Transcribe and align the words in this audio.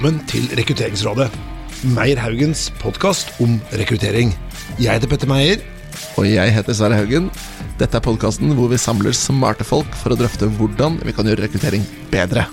velkommen 0.00 0.28
til 0.30 0.46
Rekrutteringsrådet. 0.56 1.26
Meyer 1.92 2.16
Haugens 2.22 2.70
podkast 2.80 3.34
om 3.44 3.58
rekruttering. 3.76 4.30
Jeg 4.80 4.94
heter 4.96 5.10
Petter 5.10 5.28
Meyer. 5.28 5.60
Og 6.16 6.24
jeg 6.24 6.54
heter 6.54 6.72
Sverre 6.72 6.96
Haugen. 6.96 7.26
Dette 7.76 7.98
er 7.98 8.04
podkasten 8.06 8.54
hvor 8.56 8.70
vi 8.72 8.78
samler 8.80 9.12
smarte 9.12 9.66
folk 9.68 9.90
for 10.00 10.14
å 10.14 10.16
drøfte 10.16 10.48
hvordan 10.56 10.96
vi 11.04 11.12
kan 11.12 11.28
gjøre 11.28 11.44
rekruttering 11.44 11.84
bedre. 12.08 12.46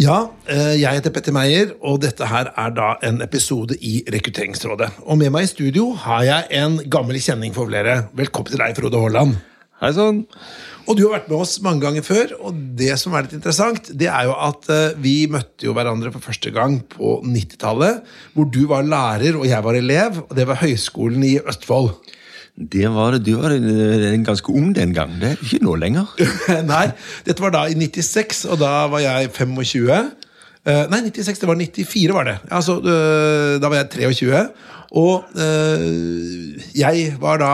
Ja, 0.00 0.30
eh, 0.48 0.80
jeg 0.80 0.88
heter 0.88 1.12
Petter 1.12 1.36
Meyer, 1.36 1.76
og 1.84 2.00
dette 2.06 2.32
her 2.32 2.48
er 2.56 2.72
da 2.72 2.94
en 3.04 3.20
episode 3.20 3.76
i 3.76 3.98
Rekrutteringsrådet. 4.08 4.88
Og 5.04 5.20
med 5.20 5.36
meg 5.36 5.50
i 5.50 5.52
studio 5.52 5.90
har 6.06 6.24
jeg 6.30 6.64
en 6.64 6.80
gammel 6.88 7.20
kjenning 7.20 7.52
for 7.52 7.68
flere. 7.68 8.06
Velkommen 8.16 8.56
til 8.56 8.64
deg, 8.64 8.80
Frode 8.80 9.04
Haaland. 9.04 9.36
Hei 9.84 9.92
sann. 9.96 10.24
Og 10.88 10.96
du 10.96 11.04
har 11.04 11.18
vært 11.18 11.28
med 11.30 11.42
oss 11.42 11.58
mange 11.64 11.82
ganger 11.84 12.04
før, 12.04 12.32
og 12.46 12.56
det 12.78 12.92
som 13.00 13.14
er 13.14 13.26
litt 13.26 13.34
interessant, 13.36 13.90
det 13.96 14.08
er 14.10 14.28
jo 14.28 14.36
at 14.48 14.70
eh, 14.72 14.96
vi 15.00 15.14
møtte 15.30 15.66
jo 15.68 15.74
hverandre 15.76 16.12
for 16.14 16.24
første 16.24 16.52
gang 16.54 16.78
på 16.92 17.18
90-tallet, 17.26 18.00
hvor 18.34 18.48
du 18.52 18.62
var 18.70 18.86
lærer 18.86 19.38
og 19.38 19.46
jeg 19.48 19.66
var 19.66 19.78
elev, 19.78 20.22
og 20.26 20.32
det 20.38 20.46
var 20.48 20.60
Høgskolen 20.62 21.26
i 21.26 21.36
Østfold. 21.40 21.92
Det 22.60 22.88
var, 22.92 23.16
du 23.22 23.32
var 23.40 23.54
eh, 23.56 24.16
ganske 24.26 24.54
ung 24.56 24.72
den 24.76 24.94
gang. 24.96 25.14
Det 25.20 25.34
er 25.34 25.44
ikke 25.44 25.62
nå 25.64 25.76
lenger. 25.80 26.10
Nei, 26.72 26.86
dette 27.28 27.44
var 27.44 27.54
da 27.54 27.66
i 27.70 27.76
96, 27.78 28.46
og 28.50 28.60
da 28.62 28.74
var 28.92 29.04
jeg 29.04 29.30
25. 29.36 29.92
Eh, 30.68 30.82
nei, 30.92 31.04
96, 31.06 31.40
det 31.40 31.48
var 31.48 31.60
94, 31.60 32.16
var 32.16 32.28
det. 32.28 32.38
Altså, 32.52 32.80
da 32.82 33.70
var 33.70 33.80
jeg 33.80 33.92
23. 34.16 34.42
Og 35.00 35.38
jeg 36.74 37.12
var 37.22 37.38
da 37.40 37.52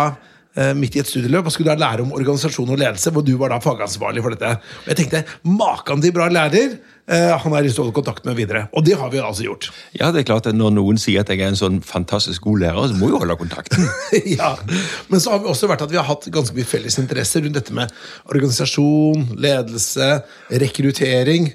midt 0.77 0.97
i 0.97 1.03
et 1.03 1.09
studieløp 1.11 1.51
og 1.51 1.53
skulle 1.53 1.75
da 1.75 1.81
lære 1.83 2.07
om 2.07 2.15
organisasjon 2.17 2.71
og 2.73 2.79
ledelse, 2.81 3.13
hvor 3.13 3.25
du 3.27 3.35
var 3.41 3.53
da 3.53 3.59
fagansvarlig 3.61 4.25
for 4.25 4.33
dette. 4.33 4.55
Og 4.85 4.93
jeg 4.93 5.03
tenkte, 5.03 5.25
Makan 5.45 6.05
til 6.05 6.15
bra 6.17 6.31
lærer! 6.33 6.79
eh, 7.07 7.33
han 7.41 7.55
har 7.55 7.65
lyst 7.65 7.79
til 7.79 7.85
å 7.85 7.87
holde 7.87 7.97
kontakt 7.97 8.27
med 8.27 8.37
videre. 8.39 8.67
Og 8.77 8.85
det 8.87 8.97
har 8.99 9.11
vi 9.13 9.21
altså 9.23 9.47
gjort. 9.47 9.69
Ja, 9.97 10.11
det 10.15 10.23
er 10.23 10.31
klart 10.31 10.49
at 10.51 10.57
Når 10.57 10.75
noen 10.77 11.01
sier 11.01 11.23
at 11.23 11.31
jeg 11.33 11.43
er 11.43 11.53
en 11.53 11.59
sånn 11.59 11.83
fantastisk 11.85 12.47
god 12.47 12.65
lærer, 12.65 12.89
så 12.91 12.99
må 12.99 13.11
jeg 13.11 13.17
jo 13.17 13.21
holde 13.25 13.39
kontakten. 13.41 13.87
ja, 14.39 14.55
Men 15.11 15.23
så 15.23 15.35
har 15.35 15.45
vi 15.45 15.53
også 15.53 15.71
vært 15.71 15.87
at 15.87 15.93
vi 15.93 16.01
har 16.01 16.09
hatt 16.09 16.27
ganske 16.33 16.57
mye 16.57 16.69
felles 16.69 16.99
interesser 17.03 17.45
rundt 17.45 17.59
dette 17.59 17.77
med 17.77 17.93
organisasjon, 18.33 19.31
ledelse, 19.43 20.17
rekruttering. 20.51 21.53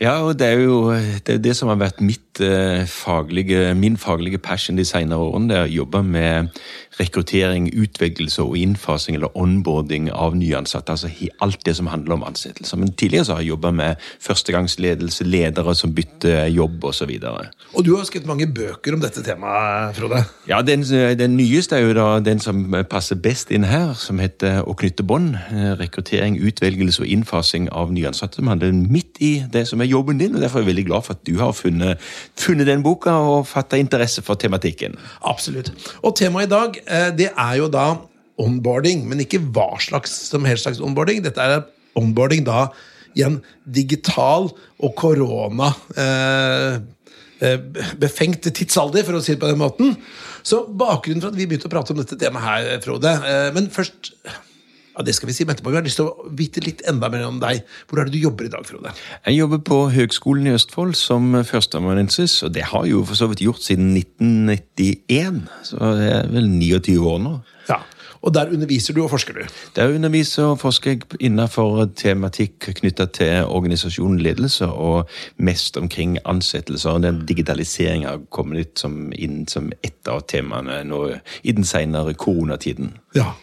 Ja, 0.00 0.16
og 0.26 0.40
det 0.40 0.48
er 0.50 0.64
jo 0.64 0.78
det, 0.90 1.36
er 1.36 1.42
det 1.42 1.52
som 1.54 1.68
har 1.70 1.78
vært 1.78 2.00
mitt, 2.02 2.40
eh, 2.42 2.82
faglige, 2.90 3.76
min 3.78 3.94
faglige 4.00 4.40
passion 4.42 4.74
de 4.74 4.86
senere 4.86 5.22
årene. 5.22 5.50
Det 5.50 5.58
er 5.58 5.68
å 5.68 5.74
jobbe 5.76 6.00
med 6.02 6.50
rekruttering, 6.98 7.68
utvelgelse 7.74 8.42
og 8.42 8.56
innfasing 8.58 9.18
eller 9.18 9.32
onboarding 9.38 10.10
av 10.12 10.36
nyansatte. 10.38 10.94
Altså 10.94 11.10
alt 11.42 11.64
det 11.66 11.76
som 11.78 11.90
handler 11.90 12.18
om 12.18 12.26
ansettelser. 12.26 12.78
Men 12.80 12.92
tidligere 12.92 13.24
så 13.24 13.36
har 13.36 13.44
jeg 13.44 13.54
jobba 13.54 13.70
med 13.70 14.04
førstegangsledelse, 14.22 15.24
ledere 15.24 15.74
som 15.74 15.94
bytter 15.94 16.46
jobb 16.54 16.84
osv. 16.84 17.10
Og 17.74 17.84
du 17.84 17.96
har 17.96 18.04
skrevet 18.06 18.28
mange 18.28 18.46
bøker 18.46 18.94
om 18.94 19.02
dette 19.02 19.22
temaet, 19.24 19.96
Frode. 19.98 20.22
Ja, 20.48 20.60
den, 20.62 20.84
den 21.18 21.36
nyeste 21.36 21.78
er 21.78 21.88
jo 21.88 21.96
da 21.96 22.08
den 22.24 22.40
som 22.42 22.64
passer 22.90 23.18
best 23.20 23.50
inn 23.54 23.66
her, 23.68 23.94
som 23.98 24.20
heter 24.22 24.62
Å 24.64 24.74
knytte 24.78 25.04
bånd. 25.06 25.34
Eh, 25.52 25.72
Rekruttering, 25.78 26.36
utvelgelse 26.40 27.02
og 27.04 27.10
innfasing 27.10 27.68
av 27.74 27.92
nyansatte. 27.92 28.40
Som 28.40 28.50
handler 28.52 28.72
midt 28.74 29.20
i 29.24 29.32
det 29.52 29.66
som 29.68 29.82
er 29.82 29.90
jobben 29.90 30.20
din, 30.20 30.34
og 30.34 30.42
derfor 30.42 30.60
er 30.60 30.66
jeg 30.66 30.72
veldig 30.72 30.86
glad 30.88 31.06
for 31.06 31.16
at 31.16 31.24
du 31.26 31.38
har 31.40 31.52
funnet, 31.56 32.02
funnet 32.40 32.68
den 32.68 32.84
boka 32.84 33.14
og 33.24 33.46
fatta 33.48 33.78
interesse 33.80 34.22
for 34.24 34.38
tematikken. 34.40 34.96
Absolutt. 35.24 35.72
Og 36.02 36.14
temaet 36.18 36.48
i 36.48 36.52
dag, 36.52 36.78
eh, 36.78 36.83
det 37.16 37.30
er 37.30 37.54
jo 37.58 37.68
da 37.72 37.86
onboarding, 38.40 39.04
men 39.08 39.22
ikke 39.22 39.42
hva 39.54 39.74
slags 39.82 40.12
som 40.30 40.46
helst 40.48 40.66
slags 40.66 40.82
onboarding. 40.82 41.22
Dette 41.24 41.42
er 41.42 41.64
onboarding 41.98 42.44
da 42.46 42.68
i 43.14 43.24
en 43.26 43.38
digital 43.76 44.48
og 44.82 44.94
korona 44.98 45.70
eh, 46.00 46.80
eh, 47.44 47.84
befengt 48.00 48.48
tidsalder, 48.50 49.06
for 49.06 49.18
å 49.18 49.22
si 49.24 49.34
det 49.34 49.42
på 49.42 49.50
den 49.50 49.62
måten. 49.62 49.94
Så 50.44 50.64
bakgrunnen 50.66 51.22
for 51.22 51.32
at 51.32 51.38
vi 51.38 51.46
begynte 51.48 51.70
å 51.70 51.72
prate 51.72 51.94
om 51.94 52.02
dette 52.02 52.18
temaet 52.20 52.44
her, 52.48 52.82
Frode 52.84 53.14
eh, 53.24 53.48
Men 53.54 53.70
først 53.72 54.12
ja, 54.94 55.02
det 55.02 55.14
skal 55.16 55.28
vi 55.30 55.34
si 55.34 55.46
men 55.46 55.56
etterpå. 55.56 55.72
Vi 55.74 55.78
har 55.80 55.86
lyst 55.86 55.98
til 55.98 56.10
å 56.10 56.28
vite 56.38 56.62
litt 56.62 56.84
enda 56.90 57.10
mer 57.10 57.26
om 57.26 57.40
deg. 57.42 57.64
Hvor 57.90 58.00
er 58.00 58.08
det 58.08 58.14
du 58.14 58.22
jobber 58.22 58.46
i 58.46 58.52
dag, 58.52 58.66
Frode? 58.68 58.94
Jeg 59.26 59.38
jobber 59.40 59.62
på 59.66 59.80
Høgskolen 59.94 60.46
i 60.46 60.54
Østfold 60.54 60.94
som 60.98 61.32
førsteamanuensis, 61.46 62.40
og 62.46 62.54
det 62.54 62.68
har 62.70 62.86
jeg 62.86 62.94
jo 62.94 63.02
for 63.08 63.18
så 63.18 63.30
vidt 63.32 63.42
gjort 63.42 63.64
siden 63.66 63.90
1991. 63.98 65.42
Så 65.66 65.90
det 65.98 66.12
er 66.12 66.30
vel 66.30 66.46
29 66.52 67.00
år 67.10 67.20
nå. 67.24 67.34
Ja, 67.70 67.80
Og 68.24 68.32
der 68.32 68.48
underviser 68.48 68.94
du 68.96 69.02
og 69.04 69.10
forsker 69.12 69.36
du. 69.36 69.42
Der 69.76 69.92
underviser 69.92 70.54
og 70.54 70.60
forsker 70.62 70.94
jeg 70.94 71.02
innenfor 71.20 71.84
tematikk 71.96 72.70
knytta 72.78 73.04
til 73.12 73.44
organisasjon 73.44 74.16
ledelse, 74.24 74.64
og 74.64 75.10
mest 75.36 75.76
omkring 75.76 76.16
ansettelser. 76.24 76.90
og 76.90 77.02
Den 77.02 77.26
digitaliseringa 77.28 78.08
har 78.08 78.22
kommet 78.30 78.62
litt 78.62 78.78
som 78.80 79.12
inn 79.12 79.44
som 79.46 79.72
ett 79.82 80.08
av 80.08 80.24
temaene 80.30 80.80
nå 80.88 81.02
i 81.42 81.52
den 81.52 81.68
senere 81.68 82.14
koronatiden. 82.14 82.94
Ja. 83.14 83.34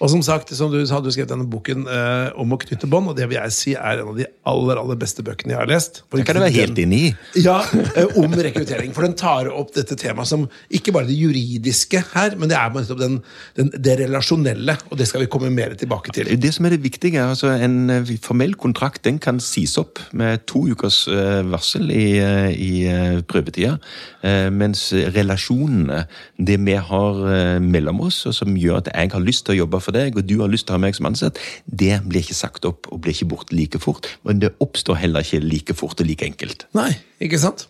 Og 0.00 0.10
som 0.12 0.22
sagt, 0.24 0.52
som 0.56 0.72
du 0.72 0.80
sa, 0.88 1.00
du 1.00 1.10
skrev 1.14 1.28
denne 1.30 1.46
boken 1.50 1.86
eh, 1.90 2.30
om 2.40 2.54
å 2.54 2.60
knytte 2.60 2.88
bånd, 2.90 3.10
og 3.12 3.18
det 3.18 3.28
vil 3.30 3.38
jeg 3.38 3.54
si 3.56 3.74
er 3.74 4.02
en 4.02 4.12
av 4.12 4.18
de 4.18 4.28
aller 4.50 4.80
aller 4.80 5.00
beste 5.00 5.24
bøkene 5.26 5.54
jeg 5.54 5.60
har 5.60 5.70
lest. 5.70 6.02
Det 6.12 6.26
kan 6.26 6.38
du 6.38 6.44
være 6.44 6.56
helt 6.56 6.80
enig 6.84 7.00
i. 7.08 7.12
Ja, 7.44 7.60
eh, 7.94 8.18
om 8.20 8.34
rekruttering. 8.34 8.94
For 8.96 9.06
den 9.06 9.16
tar 9.18 9.50
opp 9.52 9.74
dette 9.76 9.96
temaet 10.00 10.30
som 10.30 10.46
ikke 10.74 10.94
bare 10.94 11.08
det 11.10 11.18
juridiske 11.18 12.02
her, 12.14 12.38
men 12.40 12.50
det 12.50 12.58
er 12.58 12.72
nettopp 12.74 13.00
den, 13.00 13.18
den, 13.58 13.72
det 13.74 13.98
relasjonelle, 14.02 14.76
og 14.90 15.00
det 15.00 15.08
skal 15.10 15.24
vi 15.24 15.30
komme 15.32 15.52
mer 15.54 15.76
tilbake 15.78 16.12
er 16.12 16.20
til. 16.20 16.32
det 16.40 16.54
som 16.56 16.66
er 16.68 16.76
det 16.76 16.82
viktige. 16.84 17.22
altså 17.22 17.54
En 17.54 17.90
eh, 17.90 18.14
formell 18.22 18.54
kontrakt 18.58 19.04
den 19.04 19.18
kan 19.22 19.40
sies 19.42 19.76
opp 19.80 20.00
med 20.12 20.44
to 20.50 20.64
ukers 20.70 21.04
eh, 21.08 21.42
varsel 21.50 21.90
i, 21.92 22.18
eh, 22.22 22.50
i 22.52 23.22
prøvetida. 23.28 23.76
Eh, 24.24 24.48
Mens 24.54 24.86
relasjonene, 24.92 26.04
det 26.38 26.58
vi 26.64 26.76
har 26.78 27.20
mellom 27.60 28.00
oss, 28.06 28.24
og 28.28 28.34
som 28.36 28.56
gjør 28.58 28.82
at 28.82 28.90
jeg 28.92 29.12
har 29.12 29.22
lyst 29.24 29.46
til 29.46 29.54
å 29.54 29.58
jobbe 29.62 29.73
for 29.82 29.96
deg, 29.96 30.16
og 30.18 30.26
du 30.28 30.36
har 30.40 30.50
lyst 30.52 30.68
til 30.68 30.74
å 30.74 30.78
ha 30.78 30.82
meg 30.84 30.96
som 30.96 31.08
ansatt, 31.08 31.40
det 31.66 31.98
blir 32.06 32.22
ikke 32.24 32.36
sagt 32.38 32.68
opp 32.68 32.90
og 32.92 33.02
blir 33.04 33.16
ikke 33.16 33.30
borte 33.32 33.56
like 33.56 33.80
fort. 33.82 34.08
Men 34.26 34.42
det 34.42 34.54
oppstår 34.64 35.00
heller 35.00 35.26
ikke 35.26 35.42
like 35.44 35.76
fort 35.78 36.02
og 36.02 36.08
like 36.08 36.26
enkelt. 36.26 36.66
Nei, 36.76 36.92
ikke 37.24 37.40
sant? 37.42 37.66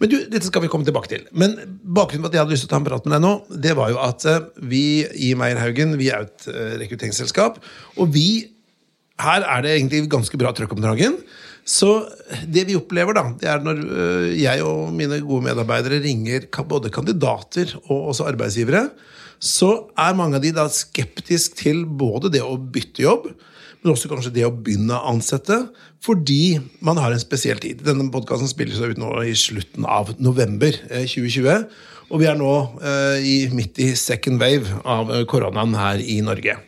Men 0.00 0.12
du, 0.12 0.16
dette 0.30 0.46
skal 0.48 0.64
vi 0.64 0.70
komme 0.72 0.86
tilbake 0.88 1.10
til. 1.10 1.26
Men 1.36 1.56
bakgrunnen 1.82 2.24
for 2.24 2.30
at 2.30 2.38
jeg 2.38 2.44
hadde 2.44 2.54
lyst 2.54 2.64
til 2.66 2.70
å 2.70 2.74
ta 2.76 2.80
en 2.80 2.88
prat 2.88 3.08
med 3.08 3.16
deg 3.16 3.24
nå, 3.24 3.34
det 3.66 3.74
var 3.78 3.92
jo 3.92 3.98
at 4.04 4.28
eh, 4.28 4.46
vi 4.70 4.84
i 5.28 5.34
Meierhaugen 5.38 5.98
vi 6.00 6.12
er 6.14 6.28
et 6.28 6.48
eh, 6.52 6.78
rekrutteringsselskap, 6.84 7.60
og 7.98 8.14
vi 8.14 8.28
her 9.18 9.42
er 9.42 9.64
det 9.64 9.74
egentlig 9.74 10.06
ganske 10.12 10.38
bra 10.38 10.52
trøkk 10.54 10.76
om 10.76 10.82
dagen. 10.84 11.18
Så 11.68 11.90
det 12.48 12.64
vi 12.70 12.78
opplever, 12.78 13.12
da, 13.16 13.26
det 13.36 13.48
er 13.52 13.60
når 13.64 13.80
øh, 13.84 14.28
jeg 14.40 14.64
og 14.64 14.94
mine 14.96 15.20
gode 15.20 15.50
medarbeidere 15.50 16.00
ringer 16.00 16.46
både 16.64 16.92
kandidater 16.94 17.74
og 17.90 18.14
også 18.14 18.28
arbeidsgivere, 18.30 18.86
så 19.38 19.70
er 19.98 20.16
mange 20.18 20.38
av 20.38 20.44
de 20.44 20.52
da 20.54 20.66
skeptisk 20.72 21.58
til 21.60 21.84
både 21.86 22.30
det 22.34 22.42
å 22.42 22.56
bytte 22.58 23.04
jobb, 23.04 23.28
men 23.82 23.92
også 23.92 24.10
kanskje 24.10 24.32
det 24.34 24.46
å 24.46 24.54
begynne 24.54 24.96
å 24.96 25.12
ansette, 25.12 25.60
fordi 26.02 26.58
man 26.84 26.98
har 26.98 27.14
en 27.14 27.22
spesiell 27.22 27.60
tid. 27.62 27.84
Denne 27.86 28.08
podkasten 28.14 28.50
spilles 28.50 28.80
ut 28.82 28.98
nå 28.98 29.12
i 29.22 29.34
slutten 29.38 29.86
av 29.86 30.10
november 30.18 30.74
eh, 30.90 31.06
2020, 31.06 31.68
og 32.08 32.22
vi 32.22 32.28
er 32.30 32.38
nå 32.40 32.52
eh, 32.80 33.18
i, 33.22 33.36
midt 33.54 33.78
i 33.84 33.92
second 33.98 34.42
wave 34.42 34.80
av 34.82 35.12
eh, 35.14 35.26
koronaen 35.30 35.76
her 35.78 36.02
i 36.02 36.18
Norge. 36.26 36.58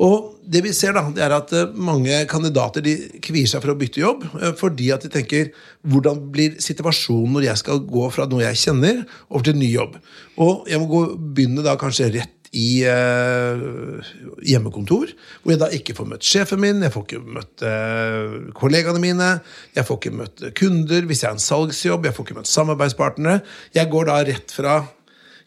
Og 0.00 0.38
det 0.48 0.62
vi 0.64 0.72
ser 0.72 0.94
da, 0.96 1.04
det 1.12 1.20
er 1.20 1.34
at 1.36 1.50
eh, 1.52 1.72
mange 1.76 2.22
kandidater 2.30 2.84
de 2.84 2.94
kvier 3.22 3.48
seg 3.50 3.60
for 3.60 3.74
å 3.74 3.78
bytte 3.78 4.00
jobb, 4.00 4.24
eh, 4.40 4.54
fordi 4.56 4.88
at 4.94 5.04
de 5.04 5.10
tenker 5.12 5.50
hvordan 5.84 6.22
blir 6.32 6.56
situasjonen 6.64 7.36
når 7.36 7.50
jeg 7.50 7.60
skal 7.60 7.82
gå 7.84 8.06
fra 8.14 8.24
noe 8.30 8.44
jeg 8.46 8.60
kjenner, 8.62 9.02
over 9.28 9.44
til 9.48 9.58
ny 9.60 9.68
jobb. 9.68 9.98
Og 10.40 10.70
jeg 10.70 10.80
må 10.80 10.88
gå, 10.88 11.02
begynne 11.36 11.66
da 11.66 11.76
kanskje 11.80 12.08
rett 12.16 12.38
i 12.52 12.82
eh, 12.84 14.08
hjemmekontor, 14.44 15.12
hvor 15.40 15.54
jeg 15.54 15.60
da 15.60 15.70
ikke 15.72 15.96
får 15.96 16.08
møtt 16.10 16.26
sjefen 16.26 16.60
min, 16.60 16.82
jeg 16.84 16.92
får 16.92 17.06
ikke 17.06 17.22
møtt 17.36 17.64
eh, 17.68 18.34
kollegaene 18.56 19.00
mine, 19.00 19.30
jeg 19.76 19.88
får 19.88 20.00
ikke 20.00 20.16
møtt 20.18 20.44
kunder 20.58 21.08
hvis 21.08 21.24
jeg 21.24 21.30
er 21.30 21.38
en 21.38 21.46
salgsjobb, 21.46 22.08
jeg 22.08 22.16
får 22.16 22.28
ikke 22.28 22.40
møtt 22.40 22.52
samarbeidspartnere. 22.52 23.40
Jeg 23.76 23.92
går 23.92 24.08
da 24.08 24.20
rett 24.28 24.52
fra 24.52 24.82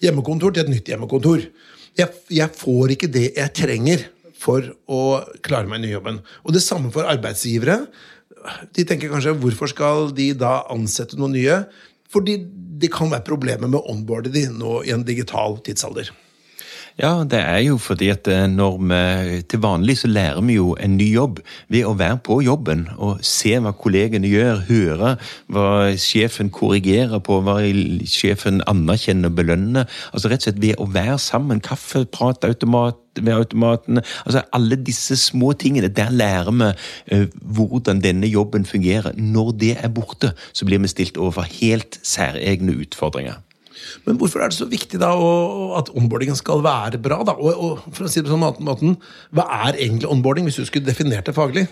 hjemmekontor 0.02 0.54
til 0.54 0.66
et 0.66 0.74
nytt 0.74 0.90
hjemmekontor. 0.94 1.46
Jeg, 1.96 2.26
jeg 2.34 2.58
får 2.58 2.98
ikke 2.98 3.14
det 3.14 3.30
jeg 3.38 3.54
trenger 3.56 4.10
for 4.46 4.68
å 4.86 5.02
klare 5.46 5.70
meg 5.70 5.82
i 5.82 5.88
nyjobben. 5.88 6.22
Og 6.46 6.56
det 6.56 6.64
samme 6.66 6.92
for 6.94 7.10
arbeidsgivere. 7.10 7.80
De 8.78 8.86
tenker 8.86 9.10
kanskje 9.10 9.36
hvorfor 9.42 9.72
skal 9.72 10.12
de 10.16 10.30
da 10.38 10.60
ansette 10.74 11.18
noen 11.18 11.34
nye? 11.38 11.64
Fordi 12.14 12.38
det 12.80 12.92
kan 12.94 13.10
være 13.12 13.26
problemer 13.26 13.68
med 13.68 13.80
å 13.80 13.88
onboarde 13.94 14.32
de 14.34 14.46
nå 14.54 14.82
i 14.86 14.94
en 14.94 15.06
digital 15.08 15.58
tidsalder. 15.66 16.12
Ja, 16.96 17.26
det 17.28 17.42
er 17.42 17.58
jo 17.60 17.76
fordi 17.76 18.08
at 18.14 18.28
eh, 18.32 18.46
når 18.48 18.78
vi 18.80 19.42
Til 19.52 19.60
vanlig 19.60 19.98
så 20.00 20.08
lærer 20.08 20.42
vi 20.48 20.54
jo 20.56 20.78
en 20.80 20.96
ny 20.96 21.10
jobb 21.12 21.42
ved 21.68 21.84
å 21.84 21.96
være 22.00 22.22
på 22.24 22.38
jobben 22.46 22.86
og 22.96 23.20
se 23.20 23.52
hva 23.60 23.74
kollegene 23.76 24.30
gjør, 24.32 24.62
høre 24.70 25.10
hva 25.52 25.66
sjefen 26.00 26.48
korrigerer 26.56 27.20
på, 27.20 27.42
hva 27.44 27.58
sjefen 28.08 28.62
anerkjenner 28.72 29.28
og 29.28 29.36
belønner. 29.42 29.90
Altså 30.14 30.32
rett 30.32 30.46
og 30.46 30.48
slett 30.48 30.62
ved 30.64 30.80
å 30.80 30.88
være 30.94 31.18
sammen. 31.20 31.60
Kaffe, 31.60 32.06
prat, 32.08 32.48
automat 32.48 33.02
ved 33.20 33.34
automatene. 33.34 34.04
Altså 34.24 34.46
Alle 34.56 34.80
disse 34.80 35.18
små 35.20 35.52
tingene. 35.52 35.92
Der 35.92 36.16
lærer 36.16 36.52
vi 36.56 36.72
uh, 37.12 37.28
hvordan 37.58 38.00
denne 38.04 38.28
jobben 38.32 38.66
fungerer. 38.66 39.12
Når 39.20 39.52
det 39.60 39.76
er 39.82 39.92
borte, 39.92 40.32
så 40.54 40.66
blir 40.66 40.80
vi 40.80 40.94
stilt 40.96 41.20
overfor 41.20 41.48
helt 41.60 42.00
særegne 42.04 42.80
utfordringer. 42.86 43.44
Men 44.06 44.20
hvorfor 44.20 44.44
er 44.44 44.52
det 44.52 44.60
så 44.60 44.70
viktig 44.70 45.00
da 45.02 45.12
at 45.80 45.92
onboardingen 45.96 46.38
skal 46.40 46.64
være 46.66 47.02
bra? 47.02 47.22
da? 47.28 47.36
Og, 47.40 47.56
og 47.56 47.96
for 47.96 48.08
å 48.08 48.12
si 48.12 48.22
det 48.22 48.30
på 48.30 48.36
sånn 48.36 48.66
måten, 48.66 48.96
Hva 49.36 49.48
er 49.68 49.80
egentlig 49.80 50.10
onboarding, 50.12 50.48
hvis 50.50 50.62
du 50.62 50.66
skulle 50.66 50.88
definert 50.88 51.28
det 51.28 51.36
faglig? 51.38 51.68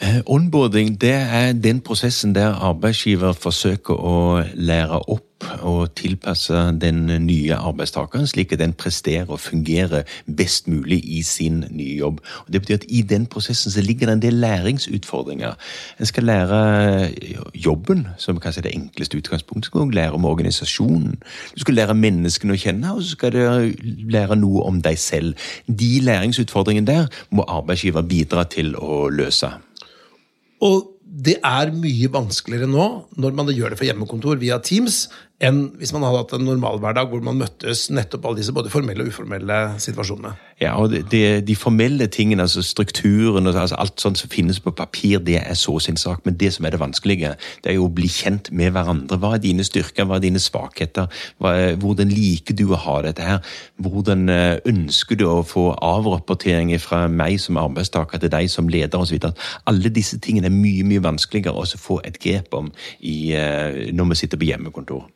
Eh, 0.00 0.22
onboarding 0.26 0.94
det 1.00 1.12
er 1.12 1.52
den 1.52 1.82
prosessen 1.84 2.32
der 2.32 2.56
arbeidsgiver 2.56 3.36
forsøker 3.36 3.92
å 3.98 4.16
lære 4.56 5.02
opp 5.12 5.26
og 5.60 5.94
tilpasse 5.98 6.54
den 6.80 7.06
nye 7.26 7.54
arbeidstakeren, 7.54 8.26
slik 8.26 8.52
at 8.52 8.58
den 8.62 8.72
presterer 8.72 9.30
og 9.30 9.40
fungerer 9.40 10.02
best 10.36 10.68
mulig 10.68 11.00
i 11.04 11.22
sin 11.22 11.64
nye 11.70 11.96
jobb. 11.96 12.20
Og 12.46 12.52
det 12.52 12.62
betyr 12.62 12.74
at 12.74 12.86
I 12.88 13.02
den 13.02 13.26
prosessen 13.26 13.70
så 13.70 13.80
ligger 13.80 14.06
det 14.06 14.12
en 14.12 14.22
del 14.22 14.34
læringsutfordringer. 14.34 15.54
En 16.00 16.06
skal 16.06 16.24
lære 16.24 17.10
jobben, 17.54 18.06
som 18.16 18.40
kanskje 18.40 18.60
er 18.60 18.68
det 18.68 18.74
enkleste 18.74 19.18
utgangspunktet. 19.18 19.72
Du 19.72 19.78
skal 19.78 19.94
lære 19.94 20.12
om 20.12 20.24
organisasjonen. 20.24 21.18
Du 21.54 21.60
skal 21.60 21.74
lære 21.74 21.94
menneskene 21.94 22.54
å 22.54 22.60
kjenne, 22.60 22.94
og 22.94 23.02
så 23.02 23.16
skal 23.16 23.32
du 23.32 23.72
lære 24.10 24.36
noe 24.36 24.62
om 24.66 24.80
deg 24.82 24.98
selv. 24.98 25.34
De 25.66 26.00
læringsutfordringene 26.00 26.86
der 26.86 27.06
må 27.30 27.44
arbeidsgiver 27.48 28.02
bidra 28.02 28.44
til 28.44 28.76
å 28.76 29.08
løse. 29.12 29.50
Og 30.62 30.88
det 31.12 31.36
er 31.44 31.72
mye 31.76 32.08
vanskeligere 32.12 32.70
nå 32.70 32.86
når 33.20 33.34
man 33.36 33.50
gjør 33.52 33.74
det 33.74 33.78
for 33.80 33.88
hjemmekontor 33.88 34.40
via 34.40 34.56
Teams, 34.64 35.04
enn 35.42 35.62
hvis 35.80 35.92
man 35.94 36.04
hadde 36.06 36.20
hatt 36.20 36.34
en 36.36 36.46
normalhverdag 36.46 37.10
hvor 37.10 37.22
man 37.24 37.40
møttes 37.40 37.88
nettopp 37.90 38.28
alle 38.28 38.40
disse 38.40 38.54
både 38.54 38.70
formelle 38.72 39.04
og 39.04 39.10
uformelle 39.10 39.58
situasjonene. 39.82 40.34
Ja, 40.62 40.76
og 40.78 40.92
de, 41.10 41.40
De 41.42 41.56
formelle 41.58 42.06
tingene, 42.06 42.44
altså 42.46 42.62
strukturen 42.62 43.46
og 43.46 43.56
altså 43.58 43.78
alt 43.82 44.00
sånt 44.00 44.20
som 44.20 44.30
finnes 44.30 44.60
på 44.62 44.70
papir, 44.70 45.18
det 45.18 45.40
er 45.40 45.54
så 45.58 45.78
sin 45.82 45.98
sak. 45.98 46.22
Men 46.24 46.36
det 46.38 46.52
som 46.54 46.66
er 46.66 46.74
det 46.74 46.80
vanskelige, 46.80 47.34
det 47.64 47.72
er 47.72 47.78
jo 47.78 47.88
å 47.88 47.94
bli 47.94 48.06
kjent 48.06 48.52
med 48.54 48.70
hverandre. 48.76 49.18
Hva 49.18 49.34
er 49.34 49.42
dine 49.42 49.66
styrker, 49.66 50.06
hva 50.06 50.20
er 50.20 50.26
dine 50.26 50.42
svakheter? 50.42 51.10
Er, 51.42 51.74
hvordan 51.82 52.12
liker 52.12 52.54
du 52.58 52.68
å 52.70 52.80
ha 52.84 53.00
dette 53.02 53.26
her? 53.26 53.56
Hvordan 53.82 54.28
eh, 54.30 54.60
ønsker 54.70 55.18
du 55.18 55.26
å 55.26 55.40
få 55.46 55.72
avrapportering 55.82 56.70
fra 56.82 57.08
meg 57.10 57.40
som 57.42 57.58
arbeidstaker 57.60 58.22
til 58.22 58.32
deg 58.32 58.50
som 58.52 58.70
leder 58.70 59.02
osv.? 59.02 59.18
Alle 59.66 59.94
disse 59.94 60.20
tingene 60.22 60.50
er 60.52 60.54
mye 60.54 60.86
mye 60.86 61.02
vanskeligere 61.02 61.58
å 61.58 61.82
få 61.82 61.98
et 62.06 62.20
grep 62.22 62.54
om 62.54 62.70
i, 63.00 63.32
eh, 63.34 63.90
når 63.90 64.12
vi 64.12 64.22
sitter 64.22 64.38
på 64.38 64.52
hjemmekontor. 64.52 65.08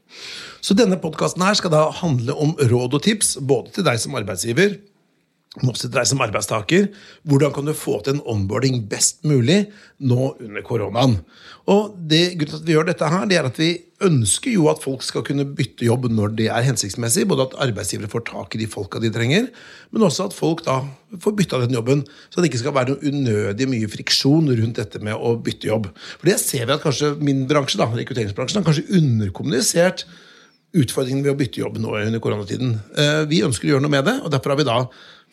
Så 0.65 0.75
denne 0.75 0.99
podkasten 1.01 1.45
skal 1.59 1.73
da 1.73 1.87
handle 2.01 2.35
om 2.35 2.55
råd 2.59 2.99
og 2.99 3.03
tips, 3.05 3.37
både 3.39 3.77
til 3.77 3.87
deg 3.87 4.01
som 4.03 4.17
arbeidsgiver, 4.19 4.79
men 5.57 5.73
også 5.73 5.87
til 5.87 5.97
deg 5.97 6.09
som 6.11 6.23
arbeidstaker. 6.25 6.89
Hvordan 7.25 7.53
kan 7.55 7.69
du 7.69 7.73
få 7.77 8.01
til 8.05 8.17
en 8.17 8.25
onboarding 8.29 8.83
best 8.91 9.23
mulig 9.25 9.63
nå 9.99 10.35
under 10.35 10.65
koronaen? 10.67 11.21
Og 11.71 11.95
det, 11.97 12.37
Grunnen 12.37 12.53
til 12.53 12.61
at 12.61 12.67
vi 12.67 12.77
gjør 12.77 12.91
dette, 12.91 13.13
her, 13.13 13.29
det 13.31 13.39
er 13.39 13.49
at 13.49 13.61
vi 13.61 13.71
ønsker 14.05 14.53
jo 14.53 14.67
at 14.69 14.83
folk 14.83 15.05
skal 15.05 15.25
kunne 15.25 15.47
bytte 15.57 15.87
jobb 15.87 16.11
når 16.13 16.35
det 16.37 16.49
er 16.53 16.67
hensiktsmessig. 16.67 17.25
Både 17.29 17.47
at 17.47 17.57
arbeidsgivere 17.65 18.11
får 18.13 18.27
tak 18.29 18.57
i 18.57 18.61
de 18.61 18.69
folka 18.69 19.01
de 19.01 19.11
trenger, 19.13 19.49
men 19.95 20.05
også 20.05 20.29
at 20.29 20.37
folk 20.37 20.65
da 20.67 20.83
får 21.23 21.37
bytta 21.39 21.63
den 21.65 21.77
jobben. 21.79 22.05
Så 22.29 22.43
det 22.43 22.51
ikke 22.51 22.63
skal 22.65 22.77
være 22.77 22.95
noe 22.95 23.13
unødig 23.13 23.71
mye 23.73 23.91
friksjon 23.91 24.53
rundt 24.53 24.83
dette 24.83 25.01
med 25.05 25.17
å 25.17 25.35
bytte 25.41 25.71
jobb. 25.71 25.89
For 26.19 26.29
det 26.29 26.39
ser 26.43 26.69
vi 26.69 26.77
at 26.77 26.85
kanskje 26.85 27.15
min 27.25 27.47
bransje, 27.49 27.81
da, 27.81 27.89
rekrutteringsbransjen, 27.89 28.61
har 28.61 28.69
kanskje 28.69 29.01
underkommunisert 29.01 30.07
utfordringen 30.77 31.25
ved 31.25 31.33
å 31.33 31.39
bytte 31.39 31.63
jobb 31.63 31.79
nå 31.81 31.97
under 32.03 32.23
koronatiden. 32.23 32.77
Eh, 32.99 33.23
vi 33.31 33.45
ønsker 33.47 33.69
å 33.69 33.77
gjøre 33.77 33.87
noe 33.87 33.97
med 33.97 34.09
det, 34.09 34.19
og 34.21 34.33
derfor 34.35 34.53
har 34.53 34.61
vi 34.61 34.69
da 34.69 34.81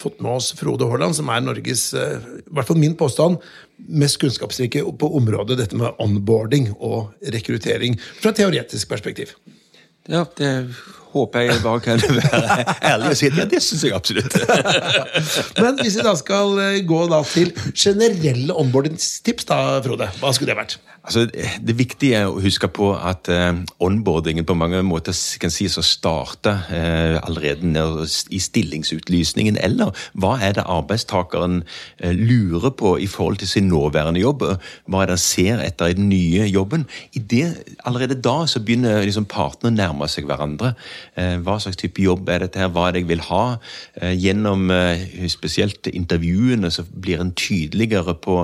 fått 0.02 0.22
med 0.24 0.32
oss 0.38 0.54
Frode 0.58 0.88
Haaland, 0.90 1.16
som 1.18 1.30
er 1.30 1.44
Norges, 1.44 1.90
eh, 1.94 2.22
i 2.40 2.54
hvert 2.54 2.70
fall 2.70 2.80
min 2.80 2.96
påstand, 2.96 3.42
mest 3.88 4.20
kunnskapsrike 4.22 4.84
på 5.00 5.10
området 5.18 5.60
dette 5.60 5.78
med 5.80 6.00
onboarding 6.02 6.72
og 6.78 7.14
rekruttering 7.34 7.98
fra 8.22 8.32
et 8.34 8.42
teoretisk 8.42 8.90
perspektiv. 8.92 9.36
Ja, 10.10 10.26
det 10.38 10.52
håper 11.14 11.48
jeg 11.48 11.62
bare 11.64 11.84
kan 11.84 12.02
være 12.04 12.66
ærlig 12.92 13.14
og 13.14 13.20
si 13.20 13.30
at 13.30 13.38
ja, 13.42 13.46
det 13.50 13.62
syns 13.64 13.86
jeg 13.88 13.96
absolutt. 13.96 14.38
Men 15.64 15.78
hvis 15.82 16.00
vi 16.00 16.06
da 16.06 16.16
skal 16.20 16.58
eh, 16.64 16.82
gå 16.88 17.04
da 17.12 17.22
til 17.28 17.54
generelle 17.72 18.56
onboardingstips, 18.58 19.48
da, 19.50 19.62
Frode, 19.86 20.10
hva 20.20 20.34
skulle 20.34 20.54
det 20.54 20.60
vært? 20.60 20.80
Altså, 21.04 21.26
det 21.68 21.74
viktige 21.76 22.16
er 22.16 22.30
å 22.32 22.40
huske 22.40 22.70
på 22.72 22.94
at 22.96 23.28
eh, 23.28 23.58
onboardingen 23.84 24.46
på 24.48 24.56
mange 24.56 24.80
måter 24.88 25.16
kan 25.42 25.52
sies 25.52 25.76
å 25.76 25.84
starte 25.84 26.54
eh, 26.72 27.18
allerede 27.20 28.06
i 28.32 28.40
stillingsutlysningen. 28.40 29.58
Eller 29.60 29.92
hva 30.16 30.38
er 30.40 30.56
det 30.56 30.64
arbeidstakeren 30.64 31.66
eh, 32.00 32.16
lurer 32.16 32.72
på 32.80 32.96
i 33.04 33.10
forhold 33.12 33.42
til 33.42 33.52
sin 33.52 33.68
nåværende 33.68 34.24
jobb? 34.24 34.46
Hva 34.88 35.04
er 35.04 35.12
det 35.12 35.18
han 35.18 35.24
ser 35.26 35.66
etter 35.66 35.92
i 35.92 35.98
den 36.00 36.08
nye 36.08 36.48
jobben? 36.48 36.88
I 37.12 37.20
det, 37.20 37.50
allerede 37.84 38.22
da 38.24 38.38
så 38.48 38.64
begynner 38.64 39.04
liksom 39.04 39.28
partene 39.28 39.74
å 39.74 39.76
nærme 39.76 40.08
seg 40.08 40.32
hverandre. 40.32 40.72
Hva 41.16 41.58
slags 41.62 41.80
type 41.80 42.02
jobb 42.02 42.30
er 42.32 42.46
dette 42.46 42.62
her? 42.62 42.72
Hva 42.74 42.88
er 42.88 42.96
det 42.96 43.04
jeg 43.04 43.10
vil 43.14 43.24
ha? 43.30 43.44
gjennom 44.14 44.72
spesielt 45.32 45.88
intervjuene 45.92 46.72
så 46.74 46.86
blir 46.88 47.22
en 47.22 47.34
tydeligere 47.38 48.16
på 48.24 48.40